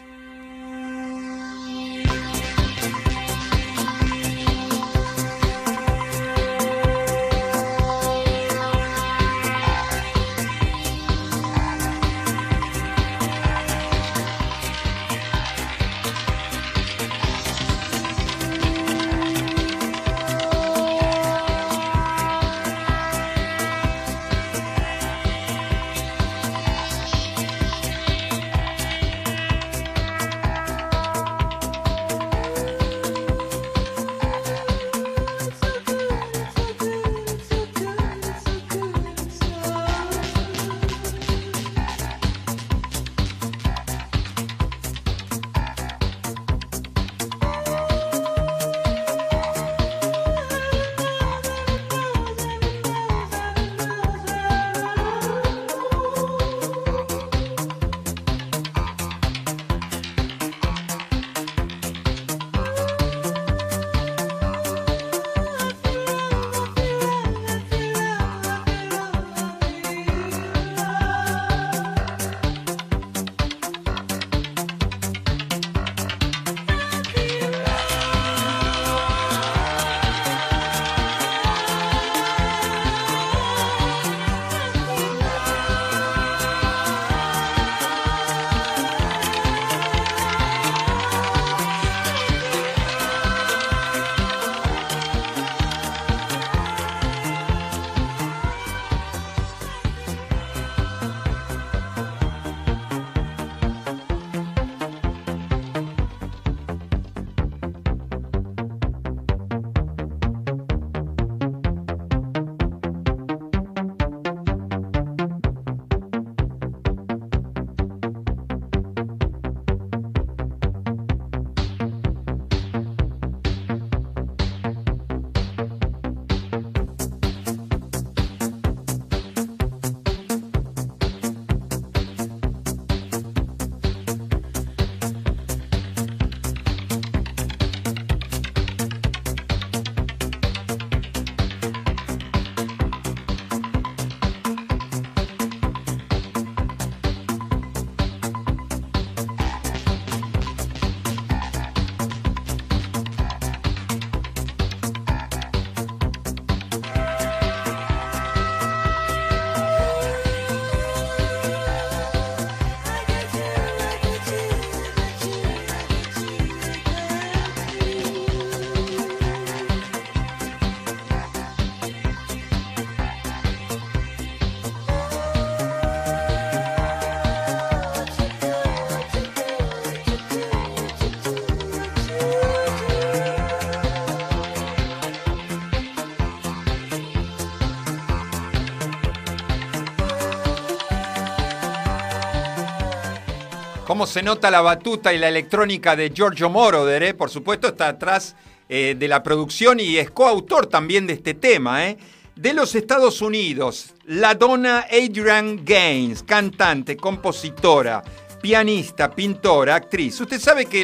Se 194.05 194.23
nota 194.23 194.51
la 194.51 194.61
batuta 194.61 195.13
y 195.13 195.17
la 195.17 195.29
electrónica 195.29 195.95
de 195.95 196.09
Giorgio 196.09 196.49
Moroder, 196.49 197.03
¿eh? 197.03 197.13
por 197.13 197.29
supuesto 197.29 197.67
está 197.67 197.89
atrás 197.89 198.35
eh, 198.69 198.95
de 198.97 199.07
la 199.07 199.23
producción 199.23 199.79
y 199.79 199.97
es 199.97 200.11
coautor 200.11 200.67
también 200.67 201.07
de 201.07 201.13
este 201.13 201.33
tema. 201.33 201.87
¿eh? 201.87 201.97
De 202.35 202.53
los 202.53 202.75
Estados 202.75 203.21
Unidos, 203.21 203.93
la 204.05 204.35
dona 204.35 204.85
Adrian 204.91 205.63
Gaines, 205.63 206.23
cantante, 206.23 206.97
compositora, 206.97 208.03
pianista, 208.41 209.11
pintora, 209.11 209.75
actriz. 209.75 210.19
Usted 210.19 210.39
sabe 210.39 210.65
que 210.65 210.81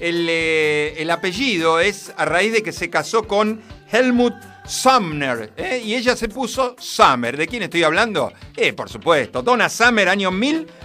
el, 0.00 0.28
el 0.28 1.10
apellido 1.10 1.78
es 1.78 2.12
a 2.16 2.24
raíz 2.24 2.52
de 2.52 2.62
que 2.62 2.72
se 2.72 2.90
casó 2.90 3.26
con 3.26 3.60
Helmut 3.90 4.34
Sumner. 4.70 5.52
¿eh? 5.56 5.82
Y 5.84 5.94
ella 5.94 6.14
se 6.16 6.28
puso 6.28 6.76
Summer. 6.78 7.36
¿De 7.36 7.46
quién 7.46 7.64
estoy 7.64 7.82
hablando? 7.82 8.32
Eh, 8.56 8.72
por 8.72 8.88
supuesto. 8.88 9.42
Donna 9.42 9.68
Summer, 9.68 10.08
año 10.08 10.30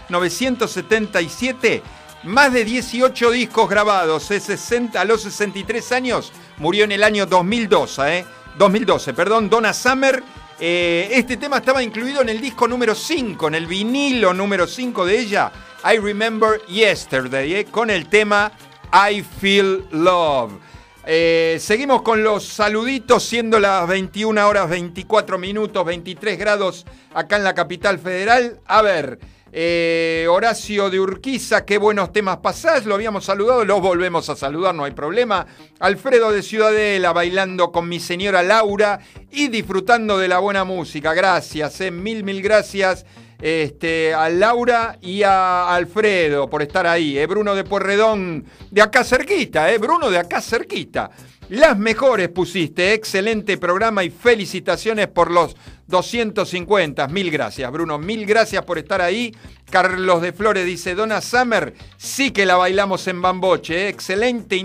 1977. 0.10 1.82
Más 2.24 2.52
de 2.52 2.66
18 2.66 3.32
discos 3.32 3.70
grabados. 3.70 4.30
¿eh? 4.32 4.40
60, 4.40 5.00
a 5.00 5.06
los 5.06 5.22
63 5.22 5.92
años. 5.92 6.32
Murió 6.58 6.86
en 6.86 6.92
el 6.92 7.04
año 7.04 7.26
2012. 7.26 8.18
¿eh? 8.20 8.26
2012, 8.58 9.14
perdón. 9.14 9.50
Donna 9.50 9.74
Summer. 9.74 10.24
Eh, 10.60 11.10
este 11.12 11.36
tema 11.36 11.58
estaba 11.58 11.84
incluido 11.84 12.22
en 12.22 12.30
el 12.30 12.40
disco 12.40 12.66
número 12.68 12.96
5, 12.96 13.50
en 13.50 13.56
el 13.56 13.68
vinilo 13.68 14.34
número 14.34 14.66
5 14.66 15.06
de 15.06 15.20
ella. 15.20 15.52
I 15.84 15.98
Remember 15.98 16.62
Yesterday. 16.68 17.56
¿eh? 17.56 17.66
Con 17.66 17.90
el 17.90 18.08
tema 18.08 18.52
I 19.10 19.22
Feel 19.22 19.86
Love. 19.92 20.54
Eh, 21.08 21.58
seguimos 21.60 22.02
con 22.02 22.24
los 22.24 22.46
saluditos, 22.46 23.24
siendo 23.24 23.60
las 23.60 23.88
21 23.88 24.48
horas 24.48 24.70
24 24.70 25.38
minutos, 25.38 25.86
23 25.86 26.40
grados 26.40 26.86
acá 27.14 27.36
en 27.36 27.44
la 27.44 27.54
capital 27.54 28.00
federal. 28.00 28.60
A 28.66 28.82
ver, 28.82 29.20
eh, 29.52 30.28
Horacio 30.30 30.90
de 30.90 31.00
Urquiza, 31.00 31.66
qué 31.66 31.78
buenos 31.78 32.12
temas 32.12 32.38
pasás, 32.38 32.86
lo 32.86 32.96
habíamos 32.96 33.26
saludado, 33.26 33.64
los 33.64 33.82
volvemos 33.82 34.30
a 34.30 34.36
saludar, 34.36 34.76
no 34.76 34.84
hay 34.84 34.92
problema. 34.92 35.46
Alfredo 35.80 36.32
de 36.32 36.44
Ciudadela, 36.44 37.14
bailando 37.14 37.72
con 37.72 37.88
mi 37.88 38.00
señora 38.00 38.44
Laura 38.44 39.00
y 39.32 39.48
disfrutando 39.48 40.18
de 40.18 40.28
la 40.28 40.40
buena 40.40 40.64
música. 40.64 41.14
Gracias, 41.14 41.80
eh, 41.82 41.92
mil, 41.92 42.24
mil 42.24 42.42
gracias 42.42 43.06
este, 43.42 44.14
a 44.14 44.30
Laura 44.30 44.98
y 45.02 45.24
a 45.24 45.74
Alfredo 45.74 46.50
por 46.50 46.62
estar 46.62 46.88
ahí. 46.88 47.18
¿eh? 47.18 47.28
Bruno 47.28 47.56
de 47.56 47.64
Porredón, 47.64 48.46
de 48.72 48.82
acá 48.82 49.04
cerquita, 49.04 49.72
¿eh? 49.72 49.78
Bruno 49.78 50.10
de 50.10 50.18
acá 50.18 50.42
cerquita. 50.42 51.12
Las 51.50 51.78
mejores 51.78 52.30
pusiste, 52.30 52.94
excelente 52.94 53.58
programa 53.58 54.04
y 54.04 54.10
felicitaciones 54.10 55.08
por 55.08 55.30
los 55.30 55.56
250. 55.88 57.08
Mil 57.08 57.30
gracias, 57.30 57.72
Bruno, 57.72 58.00
mil 58.00 58.26
gracias 58.26 58.64
por 58.66 58.80
estar 58.80 59.00
ahí. 59.02 59.32
Carlos 59.70 60.24
de 60.24 60.34
Flores 60.34 60.66
dice, 60.66 60.96
Donna 60.96 61.22
Summer, 61.22 61.76
sí 61.98 62.32
que 62.32 62.48
la 62.48 62.56
bailamos 62.56 63.08
en 63.08 63.22
Bamboche, 63.22 63.86
¿eh? 63.86 63.90
excelente 63.90 64.56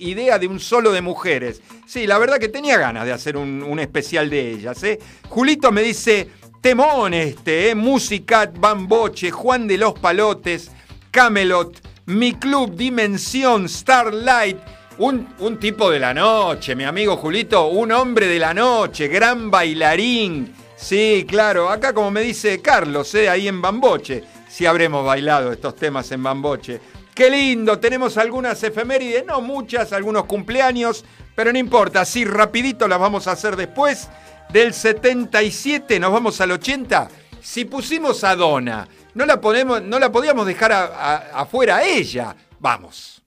idea 0.00 0.38
de 0.38 0.46
un 0.46 0.60
solo 0.60 0.92
de 0.92 1.02
mujeres. 1.02 1.60
Sí, 1.86 2.06
la 2.06 2.18
verdad 2.18 2.38
que 2.38 2.48
tenía 2.48 2.78
ganas 2.78 3.04
de 3.04 3.12
hacer 3.12 3.36
un, 3.36 3.78
especial 3.78 4.30
de 4.30 4.52
ellas. 4.52 4.82
¿eh? 4.82 4.98
Julito 5.28 5.70
me 5.72 5.82
dice, 5.82 6.28
Temón 6.62 7.12
este, 7.12 7.70
¿eh? 7.70 7.74
Musicat, 7.74 8.58
Bamboche, 8.58 9.30
Juan 9.30 9.66
de 9.66 9.76
los 9.76 9.92
Palotes, 9.92 10.70
Camelot, 11.10 11.80
Mi 12.06 12.32
Club, 12.32 12.76
Dimensión, 12.76 13.68
Starlight. 13.68 14.79
Un, 15.00 15.34
un, 15.38 15.58
tipo 15.58 15.90
de 15.90 15.98
la 15.98 16.12
noche, 16.12 16.76
mi 16.76 16.84
amigo 16.84 17.16
Julito, 17.16 17.68
un 17.68 17.90
hombre 17.90 18.26
de 18.26 18.38
la 18.38 18.52
noche, 18.52 19.08
gran 19.08 19.50
bailarín. 19.50 20.54
Sí, 20.76 21.24
claro, 21.26 21.70
acá 21.70 21.94
como 21.94 22.10
me 22.10 22.20
dice 22.20 22.60
Carlos, 22.60 23.14
¿eh? 23.14 23.30
ahí 23.30 23.48
en 23.48 23.62
Bamboche, 23.62 24.22
si 24.46 24.66
habremos 24.66 25.02
bailado 25.02 25.52
estos 25.52 25.74
temas 25.74 26.12
en 26.12 26.22
Bamboche. 26.22 26.82
Qué 27.14 27.30
lindo, 27.30 27.78
tenemos 27.78 28.18
algunas 28.18 28.62
efemérides, 28.62 29.24
no 29.24 29.40
muchas, 29.40 29.94
algunos 29.94 30.26
cumpleaños, 30.26 31.02
pero 31.34 31.50
no 31.50 31.58
importa, 31.58 32.02
así 32.02 32.26
rapidito 32.26 32.86
las 32.86 33.00
vamos 33.00 33.26
a 33.26 33.32
hacer 33.32 33.56
después 33.56 34.10
del 34.52 34.74
77 34.74 35.98
nos 35.98 36.12
vamos 36.12 36.38
al 36.42 36.50
80. 36.50 37.08
Si 37.40 37.64
pusimos 37.64 38.22
a 38.22 38.36
Donna, 38.36 38.86
no 39.14 39.24
la, 39.24 39.40
podemos, 39.40 39.80
no 39.80 39.98
la 39.98 40.12
podíamos 40.12 40.44
dejar 40.44 40.72
afuera 41.32 41.76
a 41.76 41.84
ella. 41.84 42.36
Vamos. 42.58 43.19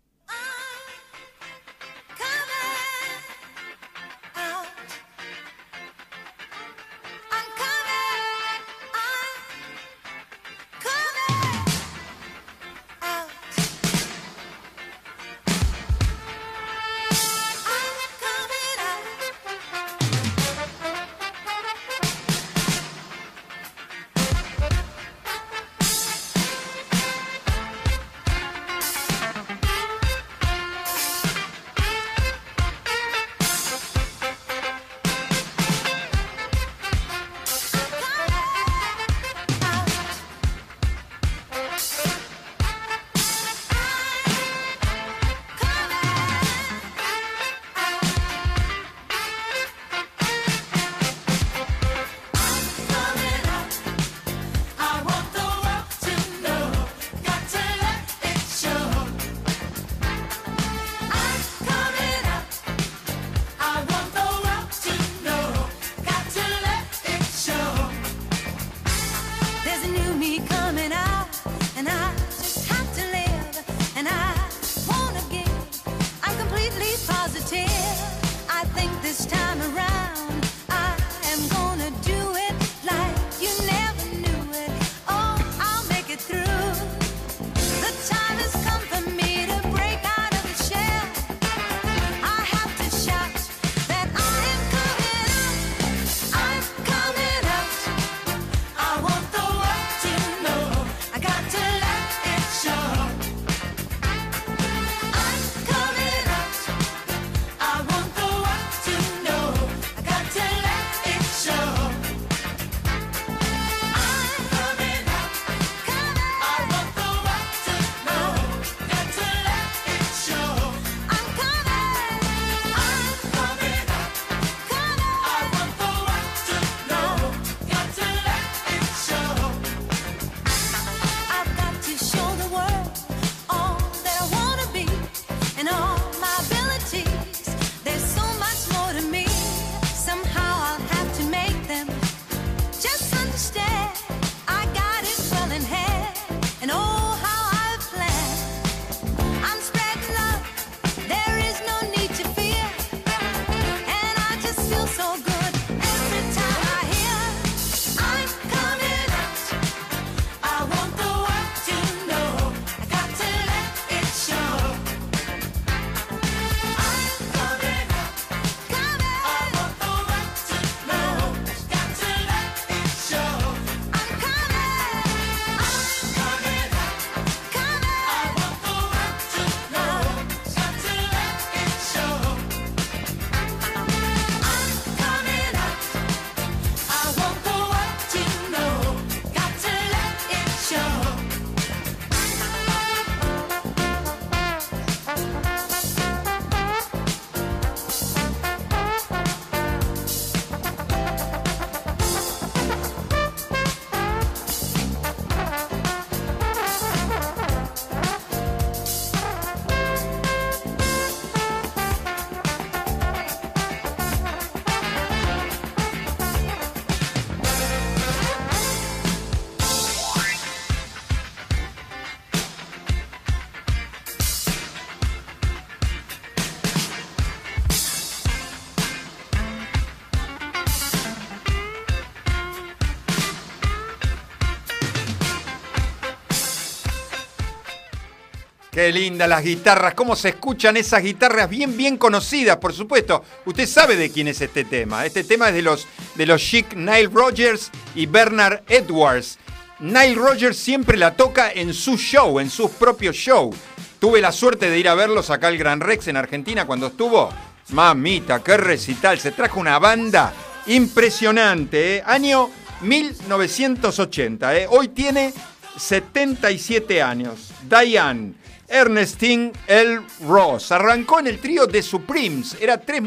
Qué 238.84 238.92
lindas 238.92 239.30
las 239.30 239.46
guitarras, 239.46 239.94
cómo 239.94 240.14
se 240.14 240.28
escuchan 240.28 240.76
esas 240.76 241.02
guitarras 241.02 241.50
bien, 241.50 241.78
bien 241.78 241.96
conocidas, 241.96 242.58
por 242.58 242.74
supuesto. 242.74 243.24
Usted 243.46 243.66
sabe 243.66 243.96
de 243.96 244.12
quién 244.12 244.28
es 244.28 244.42
este 244.42 244.66
tema. 244.66 245.06
Este 245.06 245.24
tema 245.24 245.48
es 245.48 245.56
de 245.56 245.62
los, 245.62 245.88
de 246.16 246.26
los 246.26 246.42
chic 246.42 246.76
Nile 246.76 247.08
Rogers 247.08 247.72
y 247.96 248.08
Bernard 248.08 248.64
Edwards. 248.68 249.40
Nile 249.80 250.16
Rogers 250.16 250.58
siempre 250.58 250.98
la 250.98 251.16
toca 251.16 251.50
en 251.50 251.74
su 251.74 251.96
show, 251.96 252.42
en 252.42 252.50
su 252.50 252.70
propio 252.72 253.14
show. 253.14 253.56
Tuve 254.00 254.20
la 254.20 254.34
suerte 254.34 254.70
de 254.70 254.78
ir 254.78 254.90
a 254.90 254.96
verlos 254.96 255.30
acá 255.30 255.48
al 255.48 255.58
Gran 255.58 255.80
Rex 255.80 256.10
en 256.10 256.18
Argentina 256.18 256.66
cuando 256.66 256.88
estuvo. 256.88 257.30
Mamita, 257.70 258.44
qué 258.44 258.58
recital. 258.58 259.18
Se 259.18 259.32
trajo 259.32 259.62
una 259.62 259.80
banda 259.80 260.34
impresionante. 260.68 262.00
¿eh? 262.00 262.04
Año 262.06 262.50
1980. 262.82 264.58
¿eh? 264.58 264.68
Hoy 264.70 264.90
tiene 264.90 265.34
77 265.78 267.02
años. 267.02 267.54
Diane. 267.70 268.43
Ernestine 268.74 269.52
L. 269.68 270.02
Ross. 270.28 270.72
Arrancó 270.72 271.20
en 271.20 271.28
el 271.28 271.40
trío 271.40 271.68
de 271.68 271.84
Supremes. 271.84 272.58
Era 272.60 272.80
tres, 272.80 273.04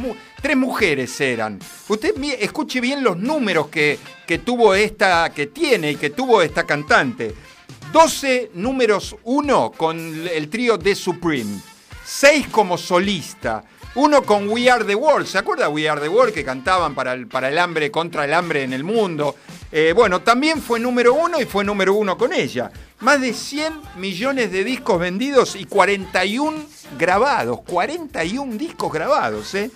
mujeres 0.57 1.21
eran. 1.21 1.59
Usted 1.89 2.15
escuche 2.39 2.81
bien 2.81 3.03
los 3.03 3.19
números 3.19 3.67
que, 3.67 3.99
que 4.27 4.39
tuvo 4.39 4.75
esta, 4.75 5.31
que 5.35 5.49
tiene 5.49 5.91
y 5.91 5.97
que 5.97 6.11
tuvo 6.11 6.41
esta 6.41 6.65
cantante. 6.65 7.35
12 7.93 8.53
números 8.55 9.17
1 9.25 9.73
con 9.77 10.29
el 10.29 10.49
trío 10.49 10.79
de 10.79 10.95
Supreme. 10.95 11.61
6 12.05 12.47
como 12.53 12.79
solista. 12.79 13.65
Uno 13.97 14.23
con 14.23 14.51
We 14.51 14.71
Are 14.71 14.85
the 14.85 14.95
World. 14.95 15.27
¿Se 15.27 15.39
acuerda 15.39 15.71
We 15.71 15.89
Are 15.89 15.99
the 16.01 16.09
World 16.11 16.35
que 16.35 16.45
cantaban 16.45 16.95
para 16.95 17.15
el, 17.15 17.27
para 17.27 17.49
el 17.49 17.57
hambre, 17.59 17.91
contra 17.91 18.27
el 18.27 18.35
hambre 18.35 18.63
en 18.63 18.75
el 18.75 18.85
mundo? 18.85 19.37
Eh, 19.73 19.95
bueno, 19.97 20.21
también 20.21 20.61
fue 20.61 20.79
número 20.79 21.15
uno 21.15 21.41
y 21.41 21.47
fue 21.47 21.65
número 21.65 21.95
uno 21.95 22.19
con 22.19 22.35
ella. 22.35 22.71
Más 23.01 23.23
de 23.23 23.33
100 23.33 23.73
millones 23.97 24.53
de 24.53 24.65
discos 24.65 25.01
vendidos 25.01 25.57
y 25.57 25.65
41 25.65 26.59
grabados. 26.99 27.61
41 27.67 28.57
discos 28.57 28.93
grabados, 28.93 29.55
¿eh? 29.55 29.71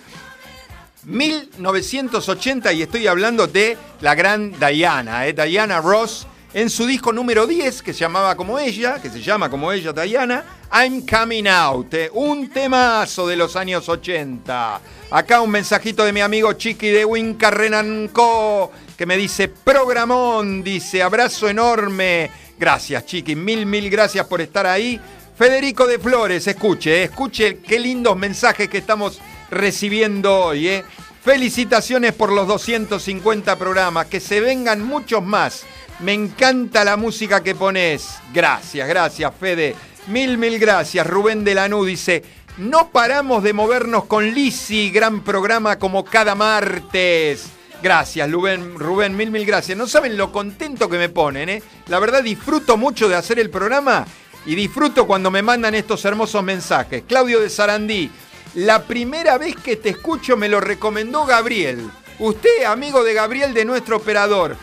1980 1.05 2.73
y 2.73 2.83
estoy 2.83 3.07
hablando 3.07 3.47
de 3.47 3.75
la 4.01 4.13
gran 4.13 4.53
Diana, 4.59 5.25
¿eh? 5.25 5.33
Diana 5.33 5.81
Ross, 5.81 6.27
en 6.53 6.69
su 6.69 6.85
disco 6.85 7.13
número 7.13 7.47
10, 7.47 7.81
que 7.81 7.93
se 7.93 7.99
llamaba 7.99 8.35
como 8.35 8.59
ella, 8.59 9.01
que 9.01 9.09
se 9.09 9.21
llama 9.21 9.49
como 9.49 9.71
ella, 9.71 9.93
Diana, 9.93 10.43
I'm 10.73 11.05
Coming 11.05 11.47
Out, 11.47 11.93
¿eh? 11.93 12.09
un 12.13 12.49
temazo 12.49 13.27
de 13.27 13.37
los 13.37 13.55
años 13.55 13.87
80. 13.87 14.81
Acá 15.11 15.41
un 15.41 15.49
mensajito 15.49 16.03
de 16.03 16.13
mi 16.13 16.21
amigo 16.21 16.53
Chiqui 16.53 16.89
de 16.89 17.05
Winca 17.05 17.51
Renanco, 17.51 18.71
que 18.97 19.05
me 19.05 19.15
dice, 19.15 19.47
programón, 19.47 20.63
dice, 20.63 21.01
abrazo 21.01 21.47
enorme. 21.47 22.29
Gracias, 22.59 23.05
Chiqui, 23.05 23.35
mil, 23.35 23.65
mil 23.65 23.89
gracias 23.89 24.25
por 24.27 24.41
estar 24.41 24.67
ahí. 24.67 24.99
Federico 25.37 25.87
de 25.87 25.99
Flores, 25.99 26.45
escuche, 26.47 27.03
escuche 27.03 27.59
qué 27.59 27.79
lindos 27.79 28.15
mensajes 28.17 28.69
que 28.69 28.77
estamos 28.79 29.19
recibiendo 29.49 30.35
hoy. 30.35 30.67
¿eh? 30.67 30.85
Felicitaciones 31.23 32.13
por 32.13 32.31
los 32.31 32.47
250 32.47 33.57
programas, 33.57 34.07
que 34.07 34.19
se 34.19 34.39
vengan 34.39 34.83
muchos 34.83 35.23
más. 35.23 35.63
Me 36.01 36.13
encanta 36.13 36.83
la 36.83 36.97
música 36.97 37.43
que 37.43 37.53
pones. 37.53 38.15
Gracias, 38.33 38.87
gracias, 38.87 39.31
Fede. 39.39 39.75
Mil, 40.07 40.37
mil 40.39 40.57
gracias. 40.57 41.05
Rubén 41.05 41.43
de 41.43 41.53
Lanú 41.53 41.85
dice, 41.85 42.23
no 42.57 42.89
paramos 42.89 43.43
de 43.43 43.53
movernos 43.53 44.05
con 44.05 44.31
Lisi, 44.31 44.89
gran 44.89 45.23
programa 45.23 45.77
como 45.77 46.03
cada 46.03 46.33
martes. 46.33 47.45
Gracias, 47.83 48.31
Rubén, 48.31 48.79
Rubén, 48.79 49.15
mil, 49.15 49.29
mil 49.29 49.45
gracias. 49.45 49.77
No 49.77 49.87
saben 49.87 50.17
lo 50.17 50.31
contento 50.31 50.89
que 50.89 50.97
me 50.97 51.09
ponen, 51.09 51.49
¿eh? 51.49 51.63
La 51.87 51.99
verdad 51.99 52.23
disfruto 52.23 52.77
mucho 52.77 53.07
de 53.07 53.15
hacer 53.15 53.37
el 53.37 53.51
programa 53.51 54.05
y 54.47 54.55
disfruto 54.55 55.05
cuando 55.05 55.29
me 55.29 55.43
mandan 55.43 55.75
estos 55.75 56.03
hermosos 56.05 56.43
mensajes. 56.43 57.03
Claudio 57.07 57.39
de 57.39 57.49
Sarandí, 57.49 58.09
la 58.55 58.83
primera 58.83 59.37
vez 59.37 59.55
que 59.55 59.75
te 59.75 59.89
escucho 59.89 60.35
me 60.35 60.49
lo 60.49 60.61
recomendó 60.61 61.27
Gabriel. 61.27 61.91
Usted, 62.17 62.63
amigo 62.65 63.03
de 63.03 63.13
Gabriel, 63.13 63.53
de 63.53 63.65
nuestro 63.65 63.97
operador. 63.97 64.57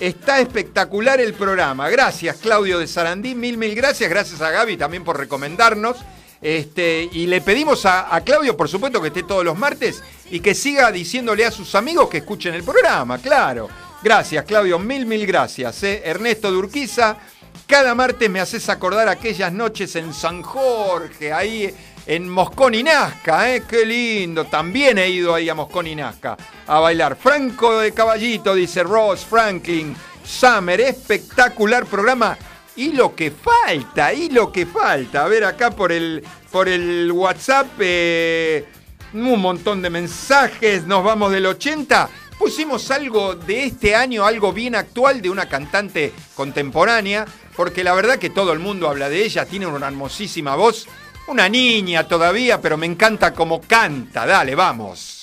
Está 0.00 0.38
espectacular 0.38 1.20
el 1.20 1.34
programa. 1.34 1.88
Gracias, 1.90 2.36
Claudio 2.36 2.78
de 2.78 2.86
Sarandí. 2.86 3.34
Mil, 3.34 3.56
mil 3.56 3.74
gracias. 3.74 4.08
Gracias 4.08 4.40
a 4.40 4.50
Gaby 4.50 4.76
también 4.76 5.02
por 5.02 5.18
recomendarnos. 5.18 5.96
Este, 6.40 7.08
y 7.10 7.26
le 7.26 7.40
pedimos 7.40 7.84
a, 7.84 8.20
Claudio, 8.24 8.56
por 8.56 8.68
supuesto, 8.68 9.02
que 9.02 9.08
esté 9.08 9.24
todos 9.24 9.44
los 9.44 9.58
martes 9.58 10.04
y 10.30 10.38
que 10.38 10.54
siga 10.54 10.92
diciéndole 10.92 11.44
a 11.44 11.50
sus 11.50 11.74
amigos 11.74 12.08
que 12.08 12.18
escuchen 12.18 12.54
el 12.54 12.62
programa, 12.62 13.18
claro. 13.18 13.68
Gracias, 14.02 14.44
Claudio, 14.44 14.78
mil, 14.78 15.04
mil 15.04 15.26
gracias. 15.26 15.82
¿eh? 15.82 16.00
Ernesto 16.04 16.52
Durquiza, 16.52 17.16
cada 17.66 17.92
martes 17.96 18.30
me 18.30 18.38
haces 18.38 18.68
acordar 18.68 19.08
aquellas 19.08 19.52
noches 19.52 19.96
en 19.96 20.14
San 20.14 20.42
Jorge, 20.42 21.32
ahí 21.32 21.74
en 22.08 22.26
Moscón 22.26 22.74
y 22.74 22.82
Nazca, 22.82 23.54
¿eh? 23.54 23.64
qué 23.68 23.84
lindo. 23.84 24.46
También 24.46 24.96
he 24.96 25.10
ido 25.10 25.34
ahí 25.34 25.50
a 25.50 25.54
Moscón 25.54 25.86
y 25.86 25.94
Nazca 25.94 26.38
a 26.66 26.80
bailar. 26.80 27.16
Franco 27.16 27.78
de 27.78 27.92
Caballito, 27.92 28.54
dice 28.54 28.82
Ross 28.82 29.26
Franklin. 29.26 29.94
Summer, 30.24 30.80
espectacular 30.80 31.86
programa 31.86 32.36
y 32.76 32.92
lo 32.92 33.14
que 33.14 33.30
falta, 33.30 34.12
y 34.12 34.30
lo 34.30 34.50
que 34.50 34.64
falta. 34.64 35.24
A 35.24 35.28
ver, 35.28 35.44
acá 35.44 35.70
por 35.70 35.92
el, 35.92 36.24
por 36.50 36.68
el 36.68 37.12
WhatsApp, 37.12 37.66
eh, 37.78 38.64
un 39.12 39.40
montón 39.40 39.82
de 39.82 39.90
mensajes, 39.90 40.86
nos 40.86 41.04
vamos 41.04 41.30
del 41.30 41.44
80. 41.44 42.08
Pusimos 42.38 42.90
algo 42.90 43.34
de 43.34 43.64
este 43.64 43.94
año, 43.94 44.24
algo 44.24 44.52
bien 44.52 44.76
actual 44.76 45.20
de 45.20 45.28
una 45.28 45.48
cantante 45.48 46.12
contemporánea, 46.34 47.26
porque 47.56 47.82
la 47.82 47.94
verdad 47.94 48.18
que 48.18 48.30
todo 48.30 48.52
el 48.52 48.60
mundo 48.60 48.88
habla 48.88 49.08
de 49.08 49.24
ella, 49.24 49.44
tiene 49.44 49.66
una 49.66 49.88
hermosísima 49.88 50.54
voz, 50.54 50.86
una 51.28 51.48
niña 51.48 52.06
todavía, 52.08 52.60
pero 52.60 52.76
me 52.76 52.86
encanta 52.86 53.32
cómo 53.32 53.60
canta. 53.60 54.26
Dale, 54.26 54.54
vamos. 54.54 55.17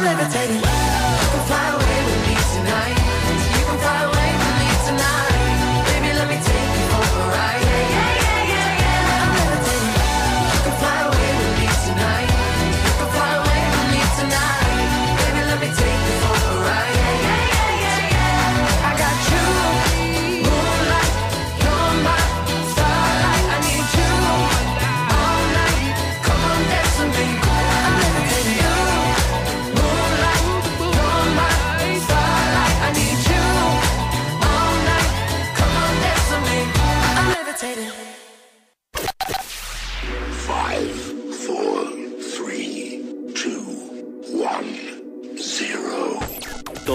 I'm 0.00 0.16
levitating. 0.16 0.79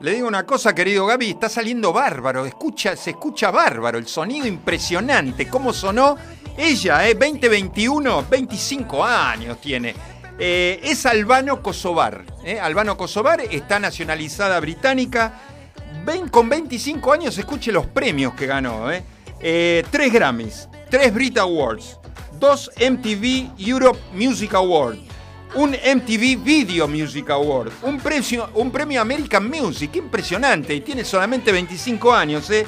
Le 0.00 0.14
digo 0.14 0.28
una 0.28 0.44
cosa, 0.44 0.74
querido 0.74 1.06
Gaby, 1.06 1.30
está 1.30 1.48
saliendo 1.48 1.90
bárbaro, 1.90 2.44
escucha, 2.44 2.94
se 2.96 3.10
escucha 3.10 3.50
bárbaro, 3.50 3.96
el 3.96 4.06
sonido 4.06 4.46
impresionante, 4.46 5.48
cómo 5.48 5.72
sonó 5.72 6.16
ella, 6.56 7.08
¿eh? 7.08 7.14
2021, 7.14 8.26
25 8.28 9.04
años 9.04 9.58
tiene. 9.58 9.94
Eh, 10.38 10.80
es 10.82 11.06
albano 11.06 11.62
kosovar, 11.62 12.26
¿eh? 12.44 12.60
albano 12.60 12.98
kosovar, 12.98 13.40
está 13.40 13.78
nacionalizada 13.78 14.60
británica, 14.60 15.32
Ven, 16.04 16.28
con 16.28 16.48
25 16.48 17.12
años 17.14 17.38
escuche 17.38 17.72
los 17.72 17.86
premios 17.86 18.34
que 18.34 18.46
ganó, 18.46 18.92
¿eh? 18.92 19.02
Eh, 19.40 19.82
tres 19.90 20.12
Grammys, 20.12 20.68
tres 20.90 21.12
Brit 21.12 21.38
Awards, 21.38 21.98
dos 22.38 22.70
MTV 22.76 23.50
Europe 23.58 23.98
Music 24.12 24.54
Awards, 24.54 25.00
un 25.54 25.70
MTV 25.70 26.42
Video 26.42 26.88
Music 26.88 27.30
Award, 27.30 27.72
un 27.82 27.98
premio, 27.98 28.50
un 28.54 28.70
premio 28.70 29.00
American 29.00 29.48
Music, 29.48 29.96
impresionante, 29.96 30.74
y 30.74 30.80
tiene 30.80 31.04
solamente 31.04 31.52
25 31.52 32.12
años, 32.12 32.50
¿eh? 32.50 32.66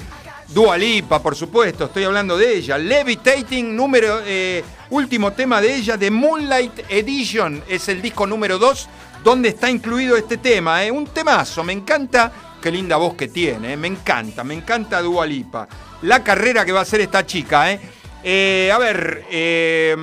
Dua 0.48 0.78
Lipa, 0.78 1.22
por 1.22 1.36
supuesto, 1.36 1.84
estoy 1.84 2.04
hablando 2.04 2.38
de 2.38 2.56
ella. 2.56 2.78
Levitating, 2.78 3.76
número, 3.76 4.20
eh, 4.24 4.64
último 4.90 5.32
tema 5.32 5.60
de 5.60 5.74
ella, 5.74 5.98
de 5.98 6.10
Moonlight 6.10 6.84
Edition, 6.88 7.62
es 7.68 7.88
el 7.90 8.00
disco 8.00 8.26
número 8.26 8.58
2, 8.58 8.88
donde 9.22 9.50
está 9.50 9.70
incluido 9.70 10.16
este 10.16 10.38
tema, 10.38 10.82
¿eh? 10.84 10.90
un 10.90 11.06
temazo, 11.06 11.62
me 11.64 11.74
encanta, 11.74 12.32
qué 12.62 12.70
linda 12.70 12.96
voz 12.96 13.14
que 13.14 13.28
tiene, 13.28 13.74
¿eh? 13.74 13.76
me 13.76 13.88
encanta, 13.88 14.42
me 14.42 14.54
encanta 14.54 15.02
Dua 15.02 15.26
Lipa. 15.26 15.68
La 16.02 16.24
carrera 16.24 16.64
que 16.64 16.72
va 16.72 16.78
a 16.78 16.82
hacer 16.82 17.02
esta 17.02 17.26
chica, 17.26 17.70
¿eh? 17.70 17.80
Eh, 18.22 18.70
a 18.72 18.78
ver, 18.78 19.24
eh, 19.30 19.96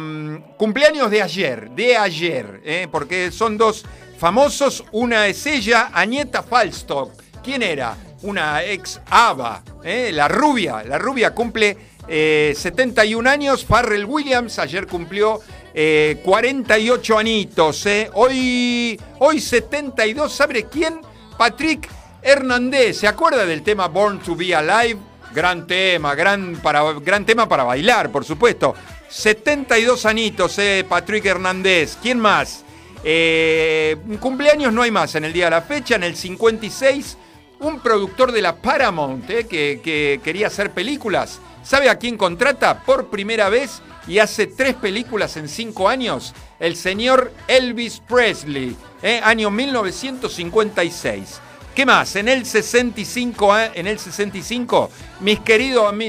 cumpleaños 0.57 1.11
de 1.11 1.21
ayer, 1.21 1.69
de 1.71 1.97
ayer, 1.97 2.61
eh, 2.63 2.87
porque 2.89 3.31
son 3.31 3.57
dos 3.57 3.85
famosos. 4.17 4.83
Una 4.91 5.27
es 5.27 5.45
ella, 5.45 5.89
Agneta 5.93 6.41
Falstock. 6.41 7.11
¿Quién 7.43 7.61
era? 7.61 7.95
Una 8.23 8.63
ex 8.63 8.99
ABBA, 9.09 9.63
eh, 9.83 10.11
la 10.13 10.27
rubia. 10.27 10.83
La 10.83 10.97
rubia 10.97 11.35
cumple 11.35 11.77
eh, 12.07 12.53
71 12.57 13.29
años. 13.29 13.65
Farrell 13.65 14.05
Williams 14.05 14.57
ayer 14.57 14.87
cumplió 14.87 15.41
eh, 15.73 16.21
48 16.23 17.19
anitos. 17.19 17.85
Hoy, 18.13 18.99
hoy 19.19 19.39
72, 19.39 20.33
¿sabe 20.33 20.65
quién? 20.65 21.01
Patrick 21.37 21.87
Hernández. 22.21 22.97
¿Se 22.97 23.07
acuerda 23.07 23.45
del 23.45 23.61
tema 23.61 23.87
Born 23.89 24.19
to 24.19 24.35
Be 24.35 24.55
Alive? 24.55 24.99
Gran 25.35 25.67
tema, 25.67 26.15
gran, 26.15 26.55
para, 26.63 26.93
gran 26.93 27.25
tema 27.25 27.49
para 27.49 27.65
bailar, 27.65 28.09
por 28.09 28.23
supuesto. 28.23 28.73
72 29.09 30.05
anitos, 30.05 30.57
eh, 30.59 30.85
Patrick 30.87 31.25
Hernández. 31.25 31.97
¿Quién 32.01 32.19
más? 32.19 32.63
Eh, 33.03 33.97
cumpleaños 34.21 34.71
no 34.71 34.81
hay 34.81 34.91
más 34.91 35.13
en 35.15 35.25
el 35.25 35.33
día 35.33 35.45
de 35.45 35.51
la 35.51 35.61
fecha. 35.61 35.95
En 35.95 36.03
el 36.03 36.15
56, 36.15 37.17
un 37.59 37.81
productor 37.81 38.31
de 38.31 38.41
la 38.41 38.55
Paramount 38.55 39.29
eh, 39.29 39.45
que, 39.45 39.81
que 39.83 40.21
quería 40.23 40.47
hacer 40.47 40.71
películas. 40.71 41.41
¿Sabe 41.63 41.89
a 41.89 41.99
quién 41.99 42.15
contrata? 42.15 42.79
Por 42.83 43.09
primera 43.09 43.49
vez 43.49 43.81
y 44.07 44.19
hace 44.19 44.47
tres 44.47 44.75
películas 44.75 45.35
en 45.37 45.49
cinco 45.49 45.89
años. 45.89 46.33
El 46.59 46.75
señor 46.75 47.31
Elvis 47.47 47.99
Presley, 47.99 48.75
eh, 49.01 49.19
año 49.23 49.49
1956. 49.51 51.41
¿Qué 51.75 51.85
más? 51.85 52.15
En 52.15 52.29
el 52.29 52.45
65, 52.45 53.59
eh, 53.59 53.71
en 53.75 53.85
el 53.85 53.99
65 53.99 54.89
mis, 55.19 55.39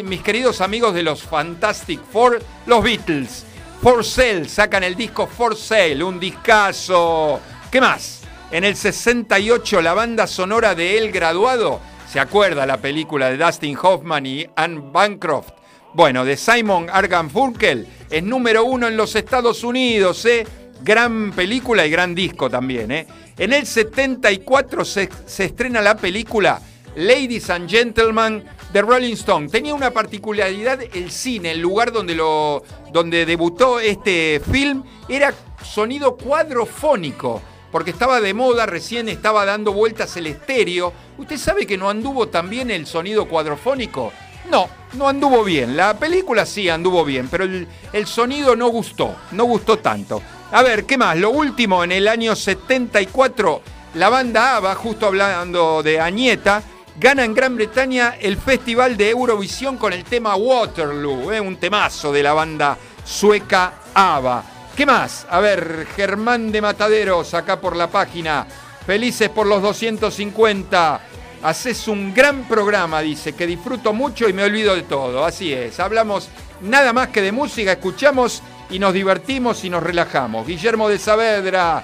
mis 0.05 0.23
queridos 0.23 0.61
amigos 0.61 0.95
de 0.95 1.03
los 1.03 1.25
Fantastic 1.25 2.01
Four, 2.13 2.41
los 2.67 2.85
Beatles, 2.85 3.45
For 3.83 4.05
Sale, 4.05 4.49
sacan 4.49 4.85
el 4.85 4.95
disco 4.95 5.27
For 5.27 5.57
Sale, 5.57 6.05
un 6.05 6.21
discazo. 6.21 7.41
¿Qué 7.69 7.81
más? 7.81 8.23
En 8.53 8.63
el 8.63 8.77
68 8.77 9.83
la 9.83 9.93
banda 9.93 10.29
sonora 10.29 10.77
de 10.77 10.99
El 10.99 11.11
Graduado, 11.11 11.81
¿se 12.09 12.21
acuerda 12.21 12.65
la 12.65 12.77
película 12.77 13.29
de 13.29 13.37
Dustin 13.37 13.77
Hoffman 13.83 14.25
y 14.25 14.47
Anne 14.55 14.81
Bancroft? 14.93 15.51
Bueno, 15.95 16.25
de 16.25 16.37
Simon 16.37 16.87
Funkel, 17.29 17.89
es 18.09 18.23
número 18.23 18.65
uno 18.65 18.87
en 18.87 18.97
los 18.97 19.17
Estados 19.17 19.65
Unidos, 19.65 20.25
¿eh? 20.27 20.47
Gran 20.83 21.33
película 21.33 21.87
y 21.87 21.91
gran 21.91 22.15
disco 22.15 22.51
también, 22.51 22.91
¿eh? 22.91 23.07
En 23.39 23.53
el 23.53 23.67
74 23.67 24.85
se, 24.85 25.09
se 25.27 25.45
estrena 25.45 25.81
la 25.81 25.97
película 25.97 26.61
Ladies 26.97 27.51
and 27.51 27.69
Gentlemen 27.69 28.43
de 28.73 28.83
Rolling 28.83 29.13
Stone. 29.13 29.49
Tenía 29.49 29.75
una 29.75 29.91
particularidad 29.91 30.81
el 30.81 31.11
cine, 31.11 31.53
el 31.53 31.61
lugar 31.61 31.93
donde, 31.93 32.15
lo, 32.15 32.65
donde 32.93 33.27
debutó 33.27 33.79
este 33.79 34.41
film, 34.51 34.83
era 35.09 35.35
sonido 35.63 36.17
cuadrofónico, 36.17 37.43
porque 37.71 37.91
estaba 37.91 38.21
de 38.21 38.33
moda, 38.33 38.65
recién 38.65 39.11
estaba 39.11 39.45
dando 39.45 39.73
vueltas 39.73 40.17
el 40.17 40.27
estéreo. 40.27 40.93
¿Usted 41.19 41.37
sabe 41.37 41.67
que 41.67 41.77
no 41.77 41.91
anduvo 41.91 42.29
tan 42.29 42.49
bien 42.49 42.71
el 42.71 42.87
sonido 42.87 43.29
cuadrofónico? 43.29 44.13
No, 44.51 44.69
no 44.95 45.09
anduvo 45.09 45.45
bien. 45.45 45.77
La 45.77 45.99
película 45.99 46.47
sí 46.47 46.71
anduvo 46.71 47.05
bien, 47.05 47.29
pero 47.29 47.45
el 47.45 48.07
sonido 48.07 48.57
no 48.57 48.69
gustó, 48.69 49.15
no 49.33 49.45
gustó 49.45 49.79
tanto. 49.79 50.23
A 50.53 50.63
ver, 50.63 50.87
¿qué 50.87 50.97
más? 50.97 51.17
Lo 51.17 51.31
último, 51.31 51.83
en 51.83 51.91
el 51.91 52.07
año 52.07 52.37
74, 52.37 53.63
la 53.95 54.09
banda 54.09 54.57
ABBA, 54.57 54.77
justo 54.77 55.07
hablando 55.07 55.83
de 55.83 56.01
Añeta, 56.01 56.63
gana 56.99 57.25
en 57.25 57.35
Gran 57.35 57.57
Bretaña 57.57 58.17
el 58.21 58.37
Festival 58.37 58.97
de 58.97 59.11
Eurovisión 59.11 59.77
con 59.77 59.93
el 59.93 60.05
tema 60.05 60.37
Waterloo, 60.37 61.33
¿eh? 61.33 61.41
un 61.41 61.57
temazo 61.57 62.13
de 62.13 62.23
la 62.23 62.33
banda 62.33 62.79
sueca 63.05 63.75
ABBA. 63.93 64.45
¿Qué 64.77 64.87
más? 64.87 65.27
A 65.29 65.41
ver, 65.41 65.89
Germán 65.97 66.53
de 66.53 66.63
Mataderos, 66.63 67.35
acá 67.35 67.61
por 67.61 67.75
la 67.75 67.89
página. 67.89 68.47
Felices 68.87 69.29
por 69.31 69.49
los 69.49 69.61
250. 69.61 71.01
Haces 71.43 71.89
un 71.89 72.15
gran 72.15 72.45
programa, 72.45 73.01
dice, 73.01 73.33
que 73.33 73.49
disfruto 73.49 73.93
mucho 73.93 74.29
y 74.29 74.33
me 74.33 74.45
olvido 74.45 74.77
de 74.77 74.83
todo. 74.85 75.25
Así 75.25 75.53
es, 75.53 75.81
hablamos 75.81 76.29
nada 76.61 76.93
más 76.93 77.09
que 77.09 77.21
de 77.21 77.33
música, 77.33 77.73
escuchamos 77.73 78.43
y 78.71 78.79
nos 78.79 78.93
divertimos 78.93 79.65
y 79.65 79.71
nos 79.71 79.83
relajamos. 79.83 80.47
Guillermo 80.47 80.89
de 80.89 80.99
Saavedra, 80.99 81.83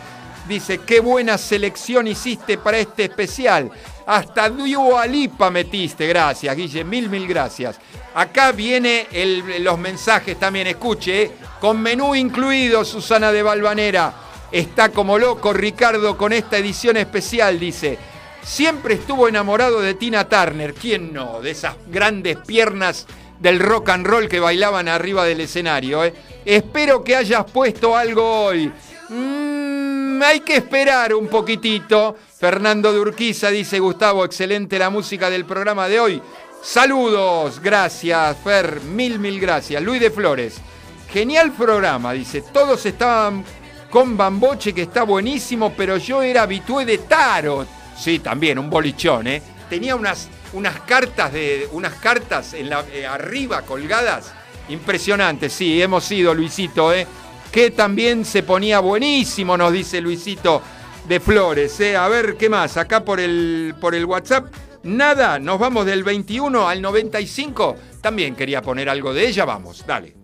dice, 0.49 0.79
qué 0.79 1.01
buena 1.01 1.39
selección 1.39 2.07
hiciste 2.07 2.59
para 2.59 2.79
este 2.79 3.05
especial. 3.05 3.71
Hasta 4.07 4.49
Dua 4.49 5.07
Lipa 5.07 5.51
metiste, 5.51 6.07
gracias, 6.07 6.57
Guille, 6.57 6.85
mil, 6.85 7.09
mil 7.09 7.27
gracias. 7.27 7.79
Acá 8.15 8.53
viene 8.53 9.07
los 9.61 9.79
mensajes 9.79 10.39
también, 10.39 10.67
escuche, 10.67 11.23
¿eh? 11.23 11.33
con 11.61 11.81
menú 11.81 12.15
incluido, 12.15 12.85
Susana 12.85 13.33
de 13.33 13.43
Valvanera. 13.43 14.13
Está 14.51 14.91
como 14.91 15.19
loco 15.19 15.53
Ricardo 15.53 16.19
con 16.19 16.33
esta 16.33 16.59
edición 16.59 16.97
especial, 16.97 17.59
dice. 17.59 17.99
Siempre 18.43 18.95
estuvo 18.95 19.29
enamorado 19.29 19.81
de 19.81 19.95
Tina 19.95 20.29
Turner, 20.29 20.75
¿quién 20.75 21.13
no? 21.13 21.41
De 21.41 21.53
esas 21.53 21.77
grandes 21.87 22.37
piernas 22.39 23.07
del 23.43 23.59
rock 23.59 23.89
and 23.91 24.07
roll 24.07 24.29
que 24.29 24.39
bailaban 24.39 24.89
arriba 24.89 25.25
del 25.25 25.41
escenario. 25.41 26.05
¿eh? 26.05 26.15
Espero 26.45 27.03
que 27.03 27.17
hayas 27.17 27.51
puesto 27.51 27.97
algo 27.97 28.45
hoy. 28.45 28.73
Mm, 29.09 30.23
hay 30.23 30.41
que 30.41 30.57
esperar 30.57 31.13
un 31.13 31.27
poquitito. 31.27 32.17
Fernando 32.39 32.93
de 32.93 33.01
Urquiza 33.01 33.51
dice, 33.51 33.81
Gustavo, 33.81 34.25
excelente 34.25 34.79
la 34.79 34.91
música 34.91 35.29
del 35.29 35.45
programa 35.45 35.89
de 35.89 35.99
hoy. 36.01 36.23
Saludos, 36.63 37.61
gracias, 37.61 38.37
Fer, 38.45 38.81
mil, 38.83 39.19
mil 39.19 39.41
gracias. 39.41 39.83
Luis 39.83 40.01
de 40.01 40.13
Flores, 40.13 40.59
genial 41.13 41.51
programa, 41.51 42.13
dice, 42.13 42.45
todos 42.53 42.87
estaban 42.87 43.45
con 43.91 44.17
Bamboche, 44.17 44.73
que 44.73 44.83
está 44.83 45.03
buenísimo, 45.03 45.73
pero 45.77 45.97
yo 45.97 46.23
era 46.23 46.43
habitué 46.43 46.85
de 46.85 46.99
Tarot. 46.99 47.67
Sí, 47.99 48.21
también, 48.21 48.61
un 48.61 48.71
bolichón, 48.71 49.27
¿eh? 49.27 49.43
Tenía 49.69 49.97
unas, 49.97 50.29
unas 50.53 50.81
cartas, 50.81 51.33
de, 51.33 51.69
unas 51.73 51.95
cartas 51.95 52.55
en 52.55 52.69
la, 52.71 52.85
eh, 52.93 53.07
arriba 53.07 53.63
colgadas, 53.63 54.33
impresionantes, 54.69 55.53
sí, 55.53 55.83
hemos 55.83 56.11
ido, 56.11 56.35
Luisito, 56.35 56.93
¿eh? 56.93 57.07
Que 57.51 57.71
también 57.71 58.25
se 58.25 58.43
ponía 58.43 58.81
buenísimo, 58.81 59.57
nos 59.57 59.73
dice 59.73 60.01
Luisito 60.01 60.63
de 61.07 61.21
Flores, 61.21 61.79
¿eh? 61.81 61.97
A 61.97 62.09
ver, 62.09 62.37
¿qué 62.37 62.49
más? 62.49 62.77
Acá 62.77 63.05
por 63.05 63.21
el, 63.21 63.75
por 63.81 63.95
el 63.95 64.05
WhatsApp. 64.05 64.53
Nada, 64.85 65.39
nos 65.39 65.59
vamos 65.59 65.87
del 65.87 66.03
21 66.03 66.69
al 66.69 66.83
95. 66.83 67.77
También 68.01 68.35
quería 68.35 68.63
poner 68.63 68.89
algo 68.89 69.13
de 69.15 69.29
ella, 69.29 69.45
vamos, 69.45 69.85
dale. 69.87 70.22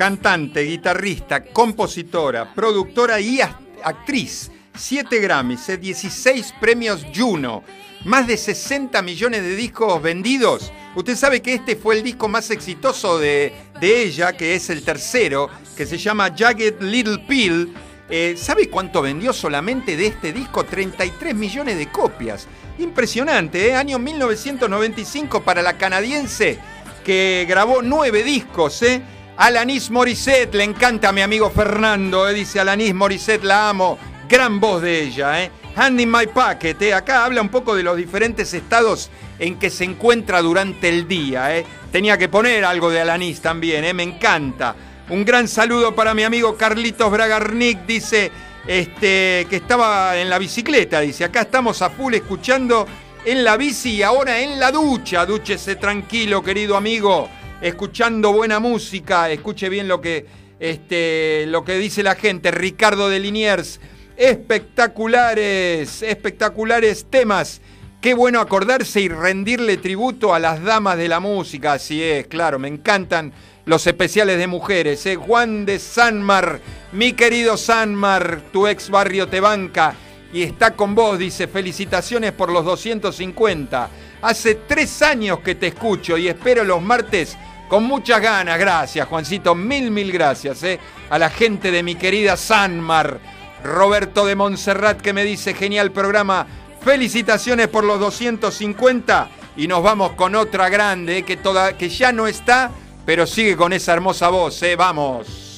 Cantante, 0.00 0.62
guitarrista, 0.62 1.44
compositora, 1.44 2.54
productora 2.54 3.20
y 3.20 3.40
act- 3.40 3.58
actriz. 3.84 4.50
7 4.74 5.20
Grammys, 5.20 5.68
eh, 5.68 5.76
16 5.76 6.54
premios 6.58 7.04
Juno, 7.14 7.62
más 8.06 8.26
de 8.26 8.38
60 8.38 9.02
millones 9.02 9.42
de 9.42 9.54
discos 9.54 10.00
vendidos. 10.00 10.72
Usted 10.96 11.14
sabe 11.16 11.42
que 11.42 11.52
este 11.52 11.76
fue 11.76 11.96
el 11.98 12.02
disco 12.02 12.28
más 12.28 12.50
exitoso 12.50 13.18
de, 13.18 13.52
de 13.78 14.02
ella, 14.04 14.32
que 14.32 14.54
es 14.54 14.70
el 14.70 14.82
tercero, 14.82 15.50
que 15.76 15.84
se 15.84 15.98
llama 15.98 16.34
Jagged 16.34 16.80
Little 16.80 17.18
Pill. 17.28 17.74
Eh, 18.08 18.36
¿Sabe 18.38 18.70
cuánto 18.70 19.02
vendió 19.02 19.34
solamente 19.34 19.98
de 19.98 20.06
este 20.06 20.32
disco? 20.32 20.64
33 20.64 21.34
millones 21.34 21.76
de 21.76 21.90
copias. 21.92 22.48
Impresionante, 22.78 23.68
¿eh? 23.68 23.74
Año 23.76 23.98
1995 23.98 25.42
para 25.42 25.60
la 25.60 25.76
canadiense 25.76 26.58
que 27.04 27.44
grabó 27.46 27.82
nueve 27.82 28.22
discos, 28.22 28.82
¿eh? 28.82 29.02
Alanis 29.40 29.88
Morissette, 29.88 30.54
le 30.54 30.64
encanta 30.64 31.08
a 31.08 31.12
mi 31.12 31.22
amigo 31.22 31.48
Fernando, 31.48 32.28
¿eh? 32.28 32.34
dice 32.34 32.60
Alanis 32.60 32.92
Morissette, 32.92 33.46
la 33.46 33.70
amo. 33.70 33.96
Gran 34.28 34.60
voz 34.60 34.82
de 34.82 35.04
ella, 35.04 35.42
¿eh? 35.42 35.50
Hand 35.74 35.98
in 35.98 36.10
my 36.10 36.26
pocket, 36.26 36.76
¿eh? 36.82 36.92
Acá 36.92 37.24
habla 37.24 37.40
un 37.40 37.48
poco 37.48 37.74
de 37.74 37.82
los 37.82 37.96
diferentes 37.96 38.52
estados 38.52 39.08
en 39.38 39.58
que 39.58 39.70
se 39.70 39.84
encuentra 39.84 40.42
durante 40.42 40.90
el 40.90 41.08
día, 41.08 41.56
¿eh? 41.56 41.64
Tenía 41.90 42.18
que 42.18 42.28
poner 42.28 42.66
algo 42.66 42.90
de 42.90 43.00
Alanis 43.00 43.40
también, 43.40 43.82
¿eh? 43.84 43.94
Me 43.94 44.02
encanta. 44.02 44.76
Un 45.08 45.24
gran 45.24 45.48
saludo 45.48 45.94
para 45.94 46.12
mi 46.12 46.22
amigo 46.22 46.54
Carlitos 46.58 47.10
Bragarnik, 47.10 47.86
dice 47.86 48.30
este, 48.66 49.46
que 49.48 49.56
estaba 49.56 50.18
en 50.18 50.28
la 50.28 50.38
bicicleta, 50.38 51.00
dice, 51.00 51.24
acá 51.24 51.40
estamos 51.40 51.80
a 51.80 51.88
full 51.88 52.12
escuchando 52.12 52.86
en 53.24 53.42
la 53.42 53.56
bici 53.56 53.92
y 53.92 54.02
ahora 54.02 54.38
en 54.38 54.60
la 54.60 54.70
ducha. 54.70 55.24
Dúchese 55.24 55.76
tranquilo, 55.76 56.42
querido 56.42 56.76
amigo, 56.76 57.30
escuchando 57.60 58.32
buena 58.32 58.58
música, 58.58 59.30
escuche 59.30 59.68
bien 59.68 59.88
lo 59.88 60.00
que, 60.00 60.26
este, 60.58 61.44
lo 61.48 61.64
que 61.64 61.78
dice 61.78 62.02
la 62.02 62.14
gente. 62.14 62.50
Ricardo 62.50 63.08
de 63.08 63.18
Liniers, 63.20 63.80
espectaculares, 64.16 66.02
espectaculares 66.02 67.06
temas. 67.10 67.60
Qué 68.00 68.14
bueno 68.14 68.40
acordarse 68.40 69.00
y 69.02 69.08
rendirle 69.08 69.76
tributo 69.76 70.34
a 70.34 70.38
las 70.38 70.62
damas 70.62 70.96
de 70.96 71.08
la 71.08 71.20
música, 71.20 71.74
así 71.74 72.02
es, 72.02 72.26
claro, 72.28 72.58
me 72.58 72.68
encantan 72.68 73.32
los 73.66 73.86
especiales 73.86 74.38
de 74.38 74.46
mujeres. 74.46 75.04
¿eh? 75.04 75.16
Juan 75.16 75.66
de 75.66 75.78
Sanmar, 75.78 76.60
mi 76.92 77.12
querido 77.12 77.58
Sanmar, 77.58 78.40
tu 78.52 78.66
ex 78.66 78.88
barrio 78.88 79.28
te 79.28 79.40
banca 79.40 79.94
y 80.32 80.42
está 80.42 80.76
con 80.76 80.94
vos, 80.94 81.18
dice, 81.18 81.46
felicitaciones 81.46 82.32
por 82.32 82.50
los 82.50 82.64
250. 82.64 83.90
Hace 84.22 84.54
tres 84.54 85.02
años 85.02 85.40
que 85.40 85.54
te 85.54 85.68
escucho 85.68 86.16
y 86.16 86.28
espero 86.28 86.64
los 86.64 86.80
martes 86.80 87.36
con 87.70 87.84
muchas 87.84 88.20
ganas. 88.20 88.58
Gracias, 88.58 89.06
Juancito, 89.06 89.54
mil, 89.54 89.92
mil 89.92 90.10
gracias 90.12 90.62
¿eh? 90.64 90.78
a 91.08 91.18
la 91.18 91.30
gente 91.30 91.70
de 91.70 91.82
mi 91.82 91.94
querida 91.94 92.36
Sanmar. 92.36 93.20
Roberto 93.62 94.26
de 94.26 94.34
Montserrat 94.34 95.00
que 95.00 95.12
me 95.12 95.22
dice 95.22 95.54
genial 95.54 95.92
programa. 95.92 96.46
Felicitaciones 96.82 97.68
por 97.68 97.84
los 97.84 98.00
250 98.00 99.28
y 99.56 99.68
nos 99.68 99.82
vamos 99.82 100.12
con 100.12 100.34
otra 100.34 100.68
grande 100.68 101.18
eh, 101.18 101.22
que, 101.22 101.36
toda, 101.36 101.76
que 101.76 101.88
ya 101.88 102.10
no 102.10 102.26
está, 102.26 102.70
pero 103.06 103.26
sigue 103.26 103.56
con 103.56 103.72
esa 103.72 103.92
hermosa 103.92 104.28
voz. 104.28 104.62
eh. 104.64 104.74
Vamos. 104.74 105.49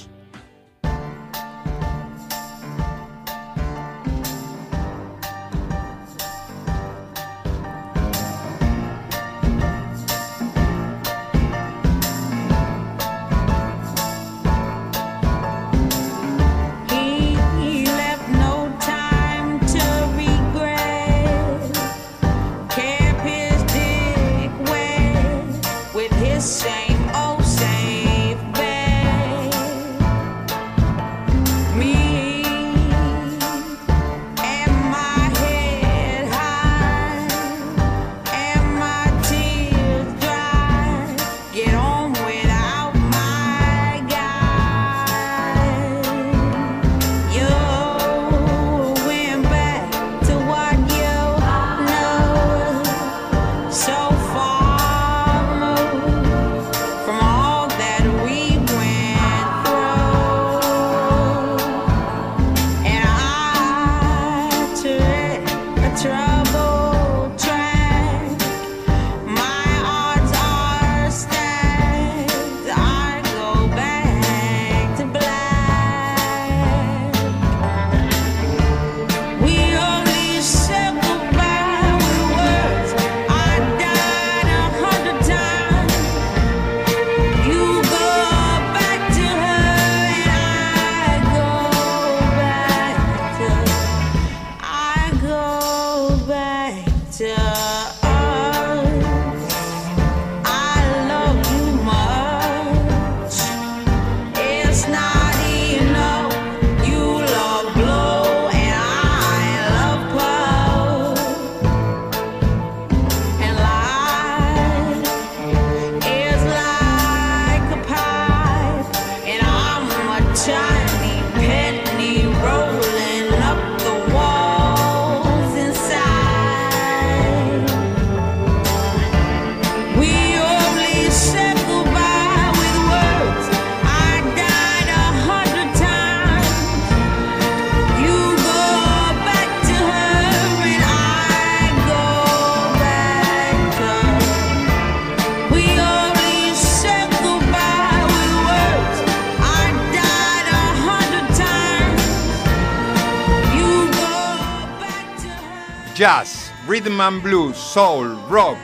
Jazz, 156.06 156.50
Rhythm 156.66 157.00
and 157.00 157.22
Blues, 157.22 157.56
Soul, 157.56 158.18
Rock. 158.28 158.56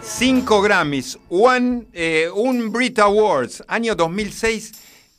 Cinco 0.00 0.62
Grammys, 0.62 1.18
one, 1.28 1.86
eh, 1.92 2.28
un 2.32 2.70
Brit 2.70 3.00
Awards, 3.00 3.64
año 3.66 3.96
2006. 3.96 4.70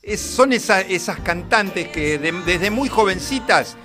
Es- 0.02 0.22
son 0.22 0.54
esa- 0.54 0.80
esas 0.80 1.20
cantantes 1.20 1.90
que 1.90 2.18
de- 2.18 2.32
desde 2.46 2.70
muy 2.72 2.88
jovencitas 2.88 3.76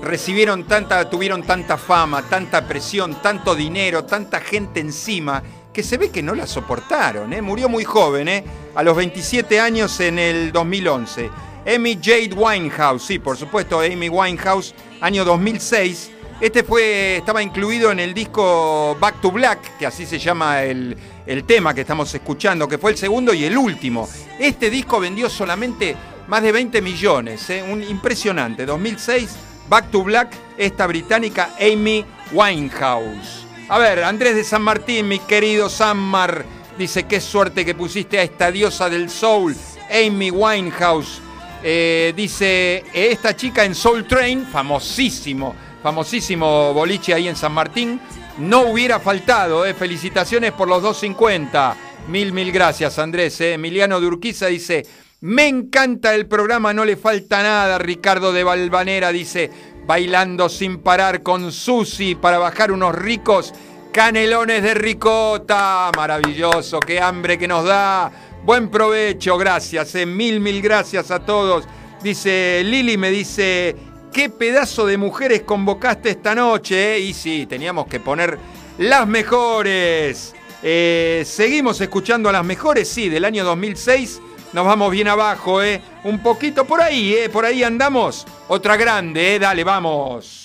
recibieron 0.00 0.64
tanta, 0.66 1.10
tuvieron 1.10 1.42
tanta 1.42 1.76
fama, 1.76 2.22
tanta 2.22 2.66
presión, 2.66 3.20
tanto 3.20 3.54
dinero, 3.54 4.04
tanta 4.06 4.40
gente 4.40 4.80
encima, 4.80 5.42
que 5.74 5.82
se 5.82 5.98
ve 5.98 6.08
que 6.08 6.22
no 6.22 6.34
la 6.34 6.46
soportaron. 6.46 7.34
¿eh? 7.34 7.42
Murió 7.42 7.68
muy 7.68 7.84
joven, 7.84 8.28
¿eh? 8.28 8.44
a 8.74 8.82
los 8.82 8.96
27 8.96 9.60
años 9.60 10.00
en 10.00 10.18
el 10.18 10.52
2011. 10.52 11.28
Amy 11.66 11.98
Jade 12.02 12.32
Winehouse, 12.34 13.04
sí, 13.04 13.18
por 13.18 13.36
supuesto, 13.36 13.80
Amy 13.80 14.08
Winehouse, 14.08 14.74
año 15.02 15.22
2006. 15.26 16.12
Este 16.44 16.62
fue, 16.62 17.16
estaba 17.16 17.42
incluido 17.42 17.90
en 17.90 17.98
el 17.98 18.12
disco 18.12 18.98
Back 19.00 19.22
to 19.22 19.30
Black, 19.30 19.78
que 19.78 19.86
así 19.86 20.04
se 20.04 20.18
llama 20.18 20.62
el, 20.62 20.94
el 21.24 21.44
tema 21.44 21.72
que 21.72 21.80
estamos 21.80 22.14
escuchando, 22.14 22.68
que 22.68 22.76
fue 22.76 22.90
el 22.90 22.98
segundo 22.98 23.32
y 23.32 23.44
el 23.44 23.56
último. 23.56 24.06
Este 24.38 24.68
disco 24.68 25.00
vendió 25.00 25.30
solamente 25.30 25.96
más 26.28 26.42
de 26.42 26.52
20 26.52 26.82
millones, 26.82 27.48
¿eh? 27.48 27.64
un 27.66 27.82
impresionante. 27.82 28.66
2006, 28.66 29.36
Back 29.70 29.90
to 29.90 30.02
Black, 30.02 30.36
esta 30.58 30.86
británica 30.86 31.56
Amy 31.58 32.04
Winehouse. 32.30 33.46
A 33.70 33.78
ver, 33.78 34.04
Andrés 34.04 34.36
de 34.36 34.44
San 34.44 34.60
Martín, 34.60 35.08
mi 35.08 35.20
querido 35.20 35.70
Sanmar, 35.70 36.44
dice, 36.76 37.04
qué 37.04 37.22
suerte 37.22 37.64
que 37.64 37.74
pusiste 37.74 38.18
a 38.18 38.22
esta 38.22 38.50
diosa 38.50 38.90
del 38.90 39.08
soul, 39.08 39.56
Amy 39.90 40.30
Winehouse. 40.30 41.22
Eh, 41.62 42.12
dice, 42.14 42.84
esta 42.92 43.34
chica 43.34 43.64
en 43.64 43.74
Soul 43.74 44.06
Train, 44.06 44.44
famosísimo, 44.44 45.54
famosísimo 45.84 46.72
boliche 46.72 47.12
ahí 47.12 47.28
en 47.28 47.36
San 47.36 47.52
Martín, 47.52 48.00
no 48.38 48.62
hubiera 48.62 48.98
faltado. 49.00 49.66
eh. 49.66 49.74
Felicitaciones 49.74 50.52
por 50.52 50.66
los 50.66 50.82
250. 50.82 51.76
Mil, 52.08 52.32
mil 52.32 52.50
gracias, 52.52 52.98
Andrés. 52.98 53.38
eh. 53.42 53.52
Emiliano 53.52 54.00
de 54.00 54.06
Urquiza 54.06 54.46
dice, 54.46 54.86
me 55.20 55.46
encanta 55.46 56.14
el 56.14 56.24
programa, 56.26 56.72
no 56.72 56.86
le 56.86 56.96
falta 56.96 57.42
nada. 57.42 57.76
Ricardo 57.76 58.32
de 58.32 58.44
Valvanera 58.44 59.12
dice, 59.12 59.50
bailando 59.86 60.48
sin 60.48 60.78
parar 60.78 61.22
con 61.22 61.52
Susi 61.52 62.14
para 62.14 62.38
bajar 62.38 62.72
unos 62.72 62.94
ricos 62.94 63.52
canelones 63.92 64.62
de 64.62 64.72
ricota. 64.72 65.90
Maravilloso, 65.94 66.80
qué 66.80 66.98
hambre 66.98 67.36
que 67.38 67.46
nos 67.46 67.62
da. 67.66 68.10
Buen 68.42 68.70
provecho, 68.70 69.36
gracias. 69.36 69.94
eh. 69.96 70.06
Mil, 70.06 70.40
mil 70.40 70.62
gracias 70.62 71.10
a 71.10 71.20
todos. 71.20 71.66
Dice 72.02 72.62
Lili, 72.64 72.96
me 72.96 73.10
dice, 73.10 73.76
qué 74.14 74.30
pedazo 74.30 74.86
de 74.86 74.96
mujeres 74.96 75.42
convocaste 75.42 76.10
esta 76.10 76.34
noche. 76.34 76.94
eh". 76.94 77.00
Y 77.00 77.12
sí, 77.12 77.46
teníamos 77.46 77.86
que 77.86 78.00
poner 78.00 78.38
las 78.78 79.06
mejores. 79.06 80.34
Eh, 80.62 81.24
seguimos 81.26 81.80
escuchando 81.80 82.30
a 82.30 82.32
las 82.32 82.44
mejores, 82.44 82.88
sí, 82.88 83.10
del 83.10 83.26
año 83.26 83.44
2006. 83.44 84.22
Nos 84.54 84.64
vamos 84.64 84.92
bien 84.92 85.08
abajo, 85.08 85.62
¿eh? 85.62 85.82
Un 86.04 86.22
poquito 86.22 86.64
por 86.64 86.80
ahí, 86.80 87.12
¿eh? 87.12 87.28
Por 87.28 87.44
ahí 87.44 87.64
andamos. 87.64 88.24
Otra 88.46 88.76
grande, 88.76 89.34
¿eh? 89.34 89.38
Dale, 89.40 89.64
vamos. 89.64 90.43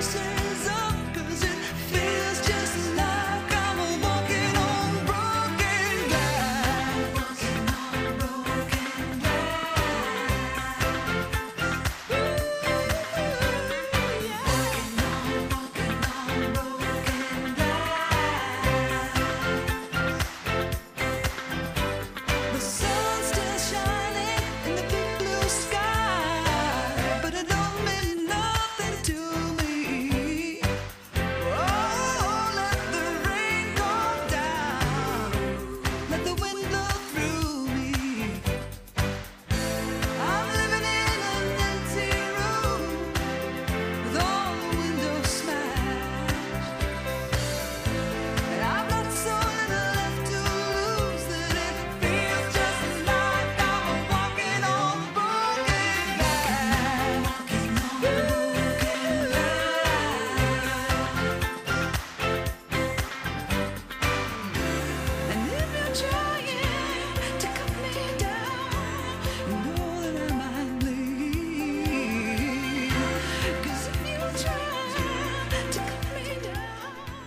say 0.00 0.35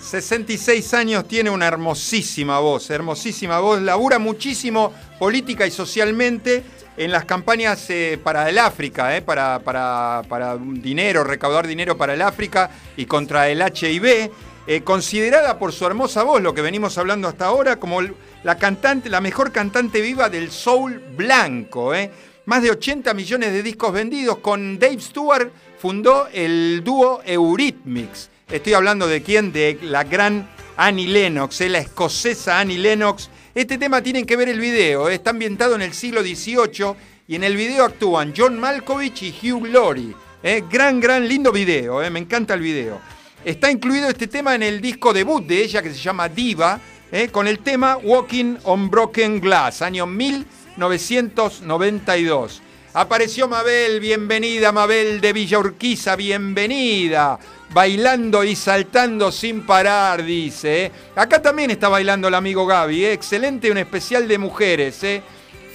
66 0.10 0.94
años, 0.96 1.28
tiene 1.28 1.52
una 1.52 1.68
hermosísima 1.68 2.58
voz, 2.60 2.90
hermosísima 2.90 3.60
voz, 3.60 3.80
labura 3.82 4.18
muchísimo 4.18 4.92
política 5.20 5.68
y 5.68 5.72
socialmente 5.72 6.64
en 6.98 7.12
las 7.12 7.26
campañas 7.26 7.88
eh, 7.92 8.20
para 8.22 8.50
el 8.50 8.58
África, 8.58 9.16
eh, 9.16 9.22
para, 9.22 9.60
para- 9.60 10.24
para 10.28 10.58
dinero, 10.58 11.24
recaudar 11.24 11.68
dinero 11.68 11.96
para 11.96 12.16
el 12.16 12.24
África 12.24 12.72
y 12.98 13.06
contra 13.06 13.50
el 13.50 13.62
HIV, 13.62 14.32
eh, 14.66 14.82
considerada 14.84 15.60
por 15.60 15.72
su 15.74 15.86
hermosa 15.86 16.24
voz, 16.24 16.42
lo 16.42 16.56
que 16.56 16.62
venimos 16.64 16.98
hablando 16.98 17.28
hasta 17.28 17.46
ahora, 17.46 17.76
como 17.76 18.02
la 18.44 18.58
cantante, 18.58 19.10
la 19.10 19.22
mejor 19.22 19.52
cantante 19.52 20.02
viva 20.02 20.28
del 20.28 20.50
soul 20.50 21.00
blanco. 21.16 21.92
Más 22.46 22.64
de 22.64 22.72
80 22.72 23.14
millones 23.14 23.52
de 23.54 23.62
discos 23.62 23.94
vendidos. 23.94 24.40
Con 24.40 24.80
Dave 24.80 25.00
Stewart 25.00 25.52
fundó 25.78 26.28
el 26.34 26.82
dúo 26.84 27.22
Eurythmics. 27.24 28.32
Estoy 28.50 28.74
hablando 28.74 29.08
de 29.08 29.22
quién? 29.22 29.52
De 29.52 29.78
la 29.84 30.04
gran 30.04 30.50
Annie 30.76 31.08
Lennox, 31.08 31.62
eh, 31.62 31.70
la 31.70 31.78
escocesa 31.78 32.60
Annie 32.60 32.80
Lennox. 32.80 33.30
Este 33.54 33.78
tema 33.78 34.02
tienen 34.02 34.26
que 34.26 34.36
ver 34.36 34.50
el 34.50 34.60
video, 34.60 35.08
eh, 35.08 35.14
está 35.14 35.30
ambientado 35.30 35.76
en 35.76 35.84
el 35.84 35.94
siglo 35.94 36.22
XVIII 36.22 36.96
y 37.28 37.36
en 37.36 37.44
el 37.44 37.56
video 37.56 37.86
actúan 37.86 38.34
John 38.36 38.60
Malkovich 38.60 39.22
y 39.22 39.52
Hugh 39.52 39.68
Laurie. 39.68 40.16
eh. 40.42 40.64
gran, 40.68 41.00
gran, 41.00 41.28
lindo 41.28 41.52
video, 41.52 42.02
eh, 42.02 42.10
me 42.10 42.18
encanta 42.18 42.56
el 42.56 42.62
video. 42.62 43.00
Está 43.46 43.70
incluido 43.70 44.10
este 44.10 44.26
tema 44.28 44.56
en 44.56 44.64
el 44.64 44.82
disco 44.82 45.14
debut 45.14 45.46
de 45.46 45.64
ella 45.64 45.84
que 45.84 45.92
se 45.92 46.00
llama 46.00 46.28
Diva, 46.28 46.82
eh, 47.12 47.30
con 47.30 47.48
el 47.48 47.60
tema 47.60 47.98
Walking 47.98 48.56
on 48.64 48.90
Broken 48.90 49.40
Glass, 49.40 49.84
año 49.84 50.08
1992. 50.08 52.64
Apareció 52.94 53.48
Mabel, 53.48 54.00
bienvenida 54.00 54.72
Mabel 54.72 55.22
de 55.22 55.32
Villa 55.32 55.60
Urquiza, 55.60 56.16
bienvenida. 56.16 57.38
Bailando 57.72 58.44
y 58.44 58.56
saltando 58.56 59.32
sin 59.32 59.62
parar, 59.64 60.24
dice. 60.24 60.86
eh. 60.86 60.92
Acá 61.16 61.40
también 61.40 61.70
está 61.70 61.88
bailando 61.88 62.28
el 62.28 62.34
amigo 62.34 62.66
Gaby, 62.66 63.06
eh. 63.06 63.14
excelente, 63.14 63.70
un 63.70 63.78
especial 63.78 64.28
de 64.28 64.40
mujeres. 64.40 65.04
eh. 65.04 65.22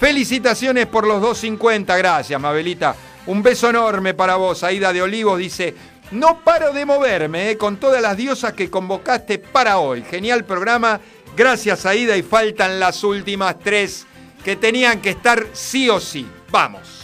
Felicitaciones 0.00 0.86
por 0.86 1.06
los 1.06 1.20
250, 1.22 1.96
gracias 1.96 2.40
Mabelita. 2.40 2.96
Un 3.26 3.44
beso 3.44 3.70
enorme 3.70 4.12
para 4.14 4.34
vos, 4.34 4.64
Aida 4.64 4.92
de 4.92 5.00
Olivos 5.00 5.38
dice, 5.38 5.72
no 6.10 6.40
paro 6.40 6.72
de 6.72 6.84
moverme 6.84 7.50
eh, 7.52 7.56
con 7.56 7.76
todas 7.76 8.02
las 8.02 8.16
diosas 8.16 8.54
que 8.54 8.68
convocaste 8.68 9.38
para 9.38 9.78
hoy. 9.78 10.02
Genial 10.02 10.44
programa, 10.44 11.00
gracias 11.36 11.86
Aida 11.86 12.16
y 12.16 12.22
faltan 12.24 12.80
las 12.80 13.04
últimas 13.04 13.56
tres 13.60 14.04
que 14.44 14.56
tenían 14.56 15.00
que 15.00 15.10
estar 15.10 15.46
sí 15.52 15.88
o 15.88 16.00
sí. 16.00 16.26
Vamos. 16.50 17.03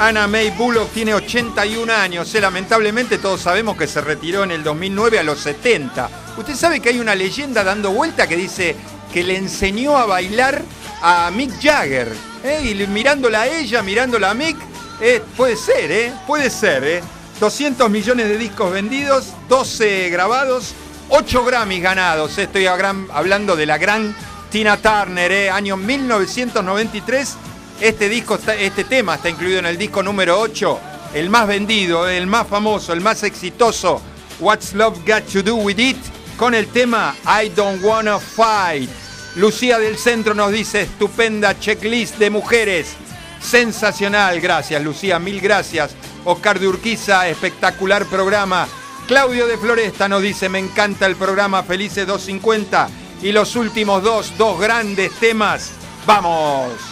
Anna 0.00 0.28
May 0.28 0.50
Bullock 0.50 0.92
tiene 0.92 1.12
81 1.12 1.92
años. 1.92 2.32
eh, 2.32 2.40
lamentablemente 2.40 3.18
todos 3.18 3.40
sabemos 3.40 3.76
que 3.76 3.88
se 3.88 4.00
retiró 4.00 4.44
en 4.44 4.52
el 4.52 4.62
2009 4.62 5.18
a 5.18 5.22
los 5.24 5.40
70. 5.40 6.08
Usted 6.36 6.54
sabe 6.54 6.78
que 6.78 6.90
hay 6.90 7.00
una 7.00 7.16
leyenda 7.16 7.64
dando 7.64 7.90
vuelta 7.90 8.28
que 8.28 8.36
dice 8.36 8.76
que 9.12 9.24
le 9.24 9.36
enseñó 9.36 9.96
a 9.98 10.06
bailar 10.06 10.62
a 11.02 11.30
Mick 11.32 11.60
Jagger. 11.60 12.12
eh, 12.44 12.60
y 12.70 12.86
mirándola 12.86 13.42
a 13.42 13.46
ella, 13.48 13.82
mirándola 13.82 14.30
a 14.30 14.34
Mick, 14.34 14.56
eh, 15.00 15.20
puede 15.36 15.56
ser, 15.56 15.90
¿eh? 15.90 16.12
Puede 16.28 16.48
ser, 16.50 16.84
¿eh? 16.84 17.02
200 17.40 17.90
millones 17.90 18.28
de 18.28 18.38
discos 18.38 18.72
vendidos, 18.72 19.32
12 19.48 20.10
grabados, 20.10 20.74
8 21.08 21.44
Grammys 21.44 21.82
ganados. 21.82 22.38
Estoy 22.38 22.66
hablando 22.66 23.56
de 23.56 23.66
la 23.66 23.78
gran 23.78 24.14
Tina 24.50 24.76
Turner, 24.76 25.32
¿eh? 25.32 25.50
año 25.50 25.76
1993. 25.76 27.36
Este, 27.80 28.08
disco 28.08 28.38
este 28.58 28.84
tema 28.84 29.14
está 29.14 29.28
incluido 29.28 29.60
en 29.60 29.66
el 29.66 29.78
disco 29.78 30.02
número 30.02 30.40
8, 30.40 30.80
el 31.14 31.30
más 31.30 31.46
vendido, 31.46 32.08
el 32.08 32.26
más 32.26 32.48
famoso, 32.48 32.92
el 32.92 33.00
más 33.00 33.22
exitoso, 33.22 34.02
What's 34.40 34.74
Love 34.74 34.98
Got 35.06 35.32
to 35.32 35.42
Do 35.44 35.54
With 35.54 35.78
It, 35.78 35.96
con 36.36 36.54
el 36.54 36.66
tema 36.66 37.14
I 37.24 37.50
Don't 37.50 37.82
Wanna 37.84 38.18
Fight. 38.18 38.90
Lucía 39.36 39.78
del 39.78 39.96
Centro 39.96 40.34
nos 40.34 40.50
dice, 40.50 40.82
estupenda 40.82 41.56
checklist 41.60 42.16
de 42.16 42.30
mujeres. 42.30 42.96
Sensacional, 43.40 44.40
gracias 44.40 44.82
Lucía, 44.82 45.20
mil 45.20 45.40
gracias. 45.40 45.92
Oscar 46.24 46.58
de 46.58 46.66
Urquiza, 46.66 47.28
espectacular 47.28 48.06
programa. 48.06 48.66
Claudio 49.06 49.46
de 49.46 49.56
Floresta 49.56 50.08
nos 50.08 50.22
dice, 50.22 50.48
me 50.48 50.58
encanta 50.58 51.06
el 51.06 51.14
programa 51.14 51.62
Felices 51.62 52.08
250. 52.08 52.88
Y 53.22 53.30
los 53.30 53.54
últimos 53.54 54.02
dos, 54.02 54.32
dos 54.36 54.60
grandes 54.60 55.12
temas. 55.12 55.70
¡Vamos! 56.06 56.87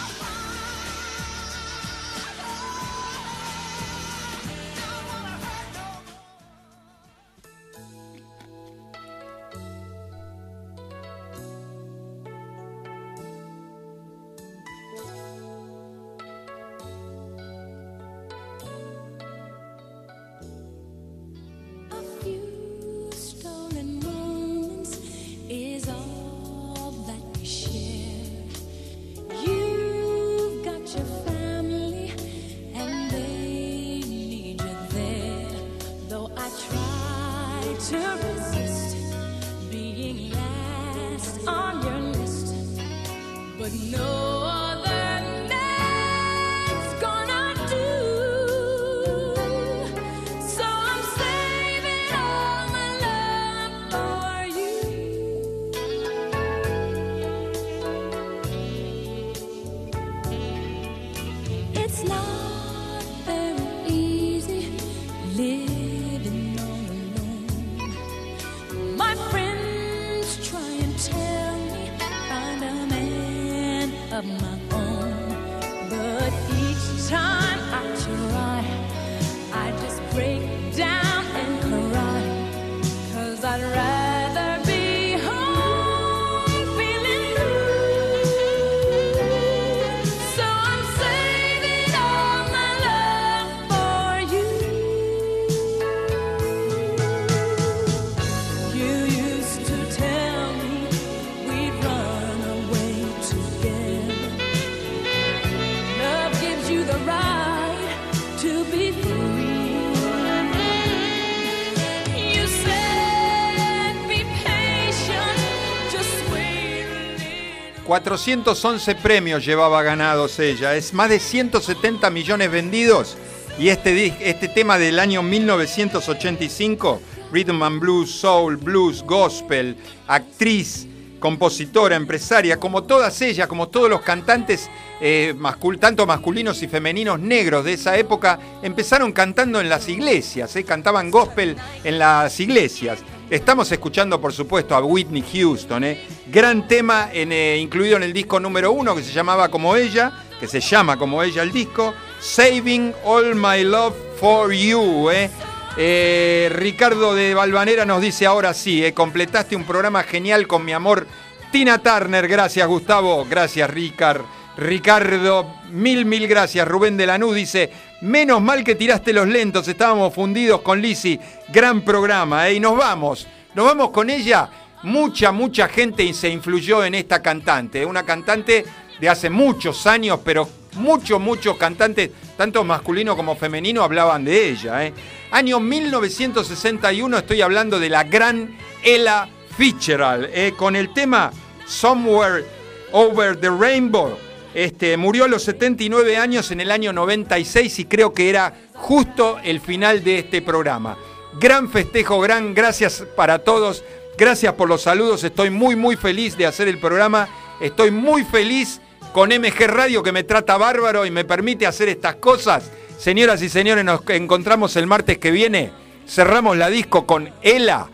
411 117.87 118.95
premios 118.95 119.45
llevaba 119.45 119.81
ganados 119.81 120.39
ella, 120.39 120.75
es 120.75 120.93
más 120.93 121.07
de 121.09 121.19
170 121.19 122.09
millones 122.09 122.51
vendidos 122.51 123.15
y 123.57 123.69
este, 123.69 124.13
este 124.29 124.49
tema 124.49 124.77
del 124.77 124.99
año 124.99 125.23
1985, 125.23 127.01
Rhythm 127.31 127.63
and 127.63 127.79
Blues, 127.79 128.11
Soul, 128.11 128.57
Blues, 128.57 129.01
Gospel, 129.03 129.77
actriz, 130.05 130.85
compositora, 131.19 131.95
empresaria, 131.95 132.59
como 132.59 132.83
todas 132.83 133.21
ellas, 133.21 133.47
como 133.47 133.69
todos 133.69 133.89
los 133.89 134.01
cantantes, 134.01 134.69
eh, 134.99 135.33
mascul- 135.37 135.79
tanto 135.79 136.05
masculinos 136.05 136.61
y 136.63 136.67
femeninos 136.67 137.19
negros 137.21 137.63
de 137.63 137.73
esa 137.73 137.97
época, 137.97 138.37
empezaron 138.61 139.13
cantando 139.13 139.61
en 139.61 139.69
las 139.69 139.87
iglesias, 139.87 140.53
eh, 140.57 140.65
cantaban 140.65 141.09
gospel 141.09 141.55
en 141.85 141.97
las 141.99 142.37
iglesias. 142.41 142.99
Estamos 143.29 143.69
escuchando, 143.73 144.21
por 144.21 144.31
supuesto, 144.31 144.73
a 144.73 144.81
Whitney 144.81 145.21
Houston, 145.33 145.83
¿eh? 145.83 145.99
gran 146.27 146.65
tema 146.65 147.09
eh, 147.11 147.59
incluido 147.61 147.97
en 147.97 148.03
el 148.03 148.13
disco 148.13 148.39
número 148.39 148.71
uno 148.71 148.95
que 148.95 149.03
se 149.03 149.11
llamaba 149.11 149.49
como 149.49 149.75
ella, 149.75 150.13
que 150.39 150.47
se 150.47 150.61
llama 150.61 150.97
como 150.97 151.21
ella 151.21 151.43
el 151.43 151.51
disco, 151.51 151.93
Saving 152.21 152.93
All 153.03 153.35
My 153.35 153.65
Love 153.65 153.95
for 154.17 154.53
You. 154.53 155.09
¿eh? 155.09 155.29
Eh, 155.75 156.49
Ricardo 156.53 157.13
de 157.13 157.33
Valvanera 157.33 157.83
nos 157.83 158.01
dice 158.01 158.25
ahora 158.25 158.53
sí, 158.53 158.85
¿eh? 158.85 158.93
completaste 158.93 159.57
un 159.57 159.65
programa 159.65 160.03
genial 160.03 160.47
con 160.47 160.63
mi 160.63 160.71
amor 160.71 161.05
Tina 161.51 161.79
Turner. 161.79 162.29
Gracias, 162.29 162.65
Gustavo. 162.65 163.25
Gracias, 163.29 163.69
Ricard. 163.69 164.21
Ricardo, 164.57 165.53
mil, 165.69 166.05
mil 166.05 166.27
gracias. 166.27 166.67
Rubén 166.67 166.97
de 166.97 167.05
Lanús 167.05 167.35
dice, 167.35 167.71
menos 168.01 168.41
mal 168.41 168.63
que 168.63 168.75
tiraste 168.75 169.13
los 169.13 169.27
lentos, 169.27 169.67
estábamos 169.67 170.13
fundidos 170.13 170.61
con 170.61 170.81
Lisi. 170.81 171.19
Gran 171.49 171.81
programa, 171.81 172.47
¿eh? 172.47 172.55
Y 172.55 172.59
nos 172.59 172.77
vamos, 172.77 173.27
nos 173.53 173.65
vamos 173.65 173.91
con 173.91 174.09
ella. 174.09 174.49
Mucha, 174.83 175.31
mucha 175.31 175.67
gente 175.67 176.13
se 176.13 176.29
influyó 176.29 176.83
en 176.85 176.95
esta 176.95 177.21
cantante, 177.21 177.81
¿eh? 177.81 177.85
una 177.85 178.03
cantante 178.03 178.63
de 178.99 179.09
hace 179.09 179.29
muchos 179.29 179.87
años, 179.87 180.19
pero 180.23 180.47
muchos, 180.75 181.19
muchos 181.19 181.57
cantantes, 181.57 182.11
tanto 182.37 182.63
masculino 182.63 183.15
como 183.15 183.35
femenino, 183.35 183.83
hablaban 183.83 184.23
de 184.23 184.49
ella. 184.49 184.85
¿eh? 184.85 184.93
Año 185.31 185.59
1961, 185.59 187.17
estoy 187.17 187.41
hablando 187.41 187.79
de 187.79 187.89
la 187.89 188.03
gran 188.03 188.55
Ella 188.83 189.27
Fitzgerald, 189.57 190.29
¿eh? 190.31 190.53
con 190.55 190.75
el 190.75 190.93
tema 190.93 191.31
Somewhere 191.65 192.45
Over 192.91 193.35
the 193.35 193.49
Rainbow. 193.49 194.26
Este, 194.53 194.97
murió 194.97 195.25
a 195.25 195.27
los 195.27 195.43
79 195.43 196.17
años 196.17 196.51
en 196.51 196.61
el 196.61 196.71
año 196.71 196.93
96 196.93 197.79
y 197.79 197.85
creo 197.85 198.13
que 198.13 198.29
era 198.29 198.53
justo 198.73 199.37
el 199.43 199.59
final 199.61 200.03
de 200.03 200.19
este 200.19 200.41
programa. 200.41 200.97
Gran 201.39 201.69
festejo, 201.69 202.19
gran 202.19 202.53
gracias 202.53 203.03
para 203.15 203.39
todos. 203.39 203.83
Gracias 204.17 204.53
por 204.53 204.67
los 204.67 204.81
saludos. 204.81 205.23
Estoy 205.23 205.51
muy, 205.51 205.75
muy 205.75 205.95
feliz 205.95 206.35
de 206.35 206.47
hacer 206.47 206.67
el 206.67 206.79
programa. 206.79 207.27
Estoy 207.59 207.91
muy 207.91 208.23
feliz 208.23 208.81
con 209.13 209.29
MG 209.29 209.67
Radio 209.67 210.01
que 210.01 210.11
me 210.11 210.23
trata 210.23 210.57
bárbaro 210.57 211.05
y 211.05 211.11
me 211.11 211.25
permite 211.25 211.67
hacer 211.67 211.89
estas 211.89 212.15
cosas. 212.15 212.71
Señoras 212.97 213.41
y 213.43 213.49
señores, 213.49 213.85
nos 213.85 214.01
encontramos 214.09 214.75
el 214.75 214.87
martes 214.87 215.19
que 215.19 215.29
viene. 215.29 215.71
Cerramos 216.07 216.57
la 216.57 216.69
disco 216.69 217.05
con 217.05 217.29
Ela. 217.43 217.87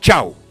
Chau. 0.00 0.43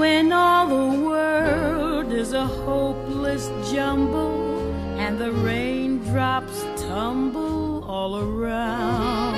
When 0.00 0.32
all 0.32 0.66
the 0.66 0.88
world 1.04 2.10
is 2.10 2.32
a 2.32 2.46
hopeless 2.46 3.50
jumble 3.70 4.72
and 4.98 5.18
the 5.18 5.30
raindrops 5.30 6.64
tumble 6.76 7.84
all 7.84 8.16
around, 8.16 9.36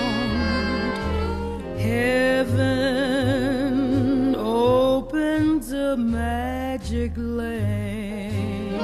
heaven 1.81 2.77
opens 4.37 5.73
a 5.73 5.97
magic 5.97 7.11
lane. 7.17 8.79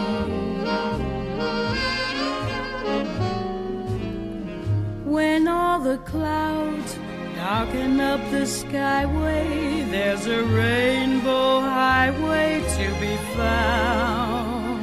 When 5.05 5.47
all 5.47 5.79
the 5.79 5.99
clouds 5.99 6.99
darken 7.39 8.01
up 8.01 8.21
the 8.33 8.45
skyway, 8.59 9.89
there's 9.93 10.27
a 10.27 10.43
rainbow 10.43 11.61
highway 11.61 12.61
to 12.77 12.87
be 13.03 13.17
found. 13.37 14.83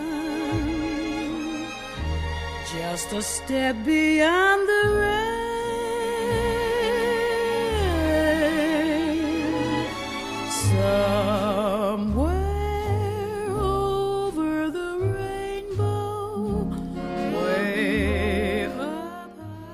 Just 2.75 3.12
a 3.12 3.23
step 3.23 3.77
beyond 3.85 4.69
the 4.69 4.83
rain. 5.03 5.45